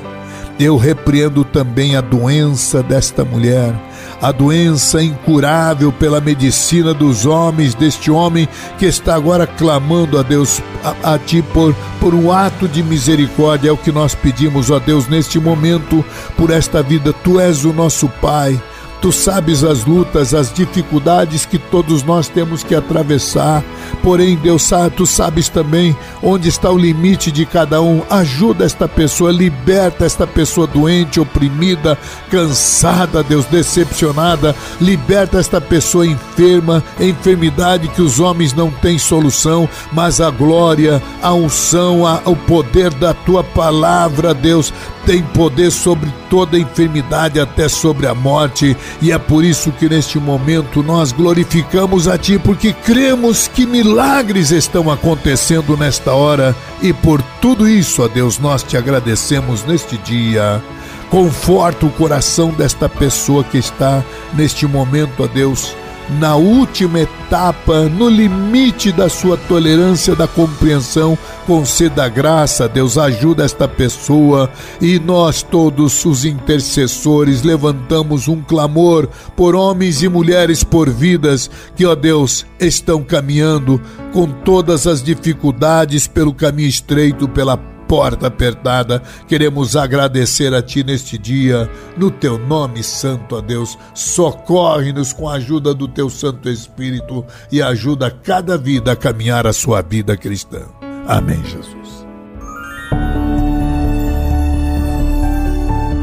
eu 0.62 0.76
repreendo 0.76 1.44
também 1.44 1.96
a 1.96 2.00
doença 2.00 2.82
desta 2.82 3.24
mulher, 3.24 3.74
a 4.20 4.30
doença 4.30 5.02
incurável 5.02 5.90
pela 5.90 6.20
medicina 6.20 6.94
dos 6.94 7.26
homens, 7.26 7.74
deste 7.74 8.10
homem 8.10 8.48
que 8.78 8.86
está 8.86 9.14
agora 9.14 9.46
clamando 9.46 10.18
a 10.18 10.22
Deus, 10.22 10.62
a, 10.84 11.14
a 11.14 11.18
Ti, 11.18 11.42
por, 11.42 11.74
por 11.98 12.14
um 12.14 12.30
ato 12.30 12.68
de 12.68 12.82
misericórdia. 12.82 13.70
É 13.70 13.72
o 13.72 13.76
que 13.76 13.90
nós 13.90 14.14
pedimos, 14.14 14.70
ó 14.70 14.78
Deus, 14.78 15.08
neste 15.08 15.38
momento, 15.38 16.04
por 16.36 16.50
esta 16.50 16.82
vida. 16.82 17.12
Tu 17.12 17.40
és 17.40 17.64
o 17.64 17.72
nosso 17.72 18.08
Pai. 18.20 18.60
Tu 19.02 19.10
sabes 19.10 19.64
as 19.64 19.84
lutas, 19.84 20.32
as 20.32 20.52
dificuldades 20.52 21.44
que 21.44 21.58
todos 21.58 22.04
nós 22.04 22.28
temos 22.28 22.62
que 22.62 22.72
atravessar. 22.72 23.64
Porém, 24.00 24.36
Deus, 24.36 24.70
tu 24.96 25.04
sabes 25.06 25.48
também 25.48 25.96
onde 26.22 26.48
está 26.48 26.70
o 26.70 26.78
limite 26.78 27.32
de 27.32 27.44
cada 27.44 27.82
um. 27.82 28.02
Ajuda 28.08 28.64
esta 28.64 28.86
pessoa, 28.86 29.32
liberta 29.32 30.06
esta 30.06 30.24
pessoa 30.24 30.68
doente, 30.68 31.18
oprimida, 31.18 31.98
cansada, 32.30 33.24
Deus, 33.24 33.44
decepcionada. 33.46 34.54
Liberta 34.80 35.40
esta 35.40 35.60
pessoa 35.60 36.06
enferma, 36.06 36.80
enfermidade 37.00 37.88
que 37.88 38.02
os 38.02 38.20
homens 38.20 38.52
não 38.52 38.70
têm 38.70 39.00
solução, 39.00 39.68
mas 39.92 40.20
a 40.20 40.30
glória, 40.30 41.02
a 41.20 41.34
unção, 41.34 42.06
a, 42.06 42.22
o 42.24 42.36
poder 42.36 42.94
da 42.94 43.12
tua 43.12 43.42
palavra, 43.42 44.32
Deus, 44.32 44.72
tem 45.04 45.22
poder 45.22 45.72
sobre 45.72 46.12
toda 46.30 46.58
enfermidade, 46.58 47.40
até 47.40 47.68
sobre 47.68 48.06
a 48.06 48.14
morte. 48.14 48.76
E 49.00 49.12
é 49.12 49.18
por 49.18 49.44
isso 49.44 49.72
que 49.72 49.88
neste 49.88 50.18
momento 50.18 50.82
nós 50.82 51.12
glorificamos 51.12 52.06
a 52.06 52.16
Ti, 52.18 52.38
porque 52.38 52.72
cremos 52.72 53.48
que 53.48 53.66
milagres 53.66 54.50
estão 54.50 54.90
acontecendo 54.90 55.76
nesta 55.76 56.12
hora. 56.12 56.54
E 56.80 56.92
por 56.92 57.22
tudo 57.40 57.68
isso, 57.68 58.02
ó 58.02 58.08
Deus, 58.08 58.38
nós 58.38 58.62
te 58.62 58.76
agradecemos 58.76 59.64
neste 59.64 59.96
dia. 59.98 60.62
Conforta 61.10 61.84
o 61.84 61.90
coração 61.90 62.50
desta 62.50 62.88
pessoa 62.88 63.44
que 63.44 63.58
está 63.58 64.02
neste 64.34 64.66
momento, 64.66 65.24
ó 65.24 65.26
Deus 65.26 65.74
na 66.10 66.36
última 66.36 67.00
etapa, 67.00 67.88
no 67.88 68.08
limite 68.08 68.92
da 68.92 69.08
sua 69.08 69.36
tolerância, 69.36 70.14
da 70.14 70.26
compreensão, 70.26 71.16
conceda 71.46 72.08
graça, 72.08 72.68
Deus 72.68 72.98
ajuda 72.98 73.44
esta 73.44 73.66
pessoa 73.66 74.50
e 74.80 74.98
nós 74.98 75.42
todos 75.42 76.04
os 76.04 76.24
intercessores 76.24 77.42
levantamos 77.42 78.28
um 78.28 78.42
clamor 78.42 79.08
por 79.36 79.54
homens 79.54 80.02
e 80.02 80.08
mulheres 80.08 80.62
por 80.62 80.90
vidas 80.90 81.50
que, 81.74 81.86
ó 81.86 81.94
Deus, 81.94 82.44
estão 82.60 83.02
caminhando 83.02 83.80
com 84.12 84.26
todas 84.26 84.86
as 84.86 85.02
dificuldades 85.02 86.06
pelo 86.06 86.34
caminho 86.34 86.68
estreito, 86.68 87.28
pela 87.28 87.71
porta 87.92 88.28
apertada. 88.28 89.02
Queremos 89.28 89.76
agradecer 89.76 90.54
a 90.54 90.62
Ti 90.62 90.82
neste 90.82 91.18
dia, 91.18 91.70
no 91.94 92.10
Teu 92.10 92.38
nome 92.38 92.82
santo, 92.82 93.36
ó 93.36 93.42
Deus. 93.42 93.78
Socorre-nos 93.92 95.12
com 95.12 95.28
a 95.28 95.34
ajuda 95.34 95.74
do 95.74 95.86
Teu 95.86 96.08
Santo 96.08 96.48
Espírito 96.48 97.22
e 97.50 97.60
ajuda 97.60 98.10
cada 98.10 98.56
vida 98.56 98.92
a 98.92 98.96
caminhar 98.96 99.46
a 99.46 99.52
sua 99.52 99.82
vida 99.82 100.16
cristã. 100.16 100.62
Amém, 101.06 101.44
Jesus. 101.44 101.81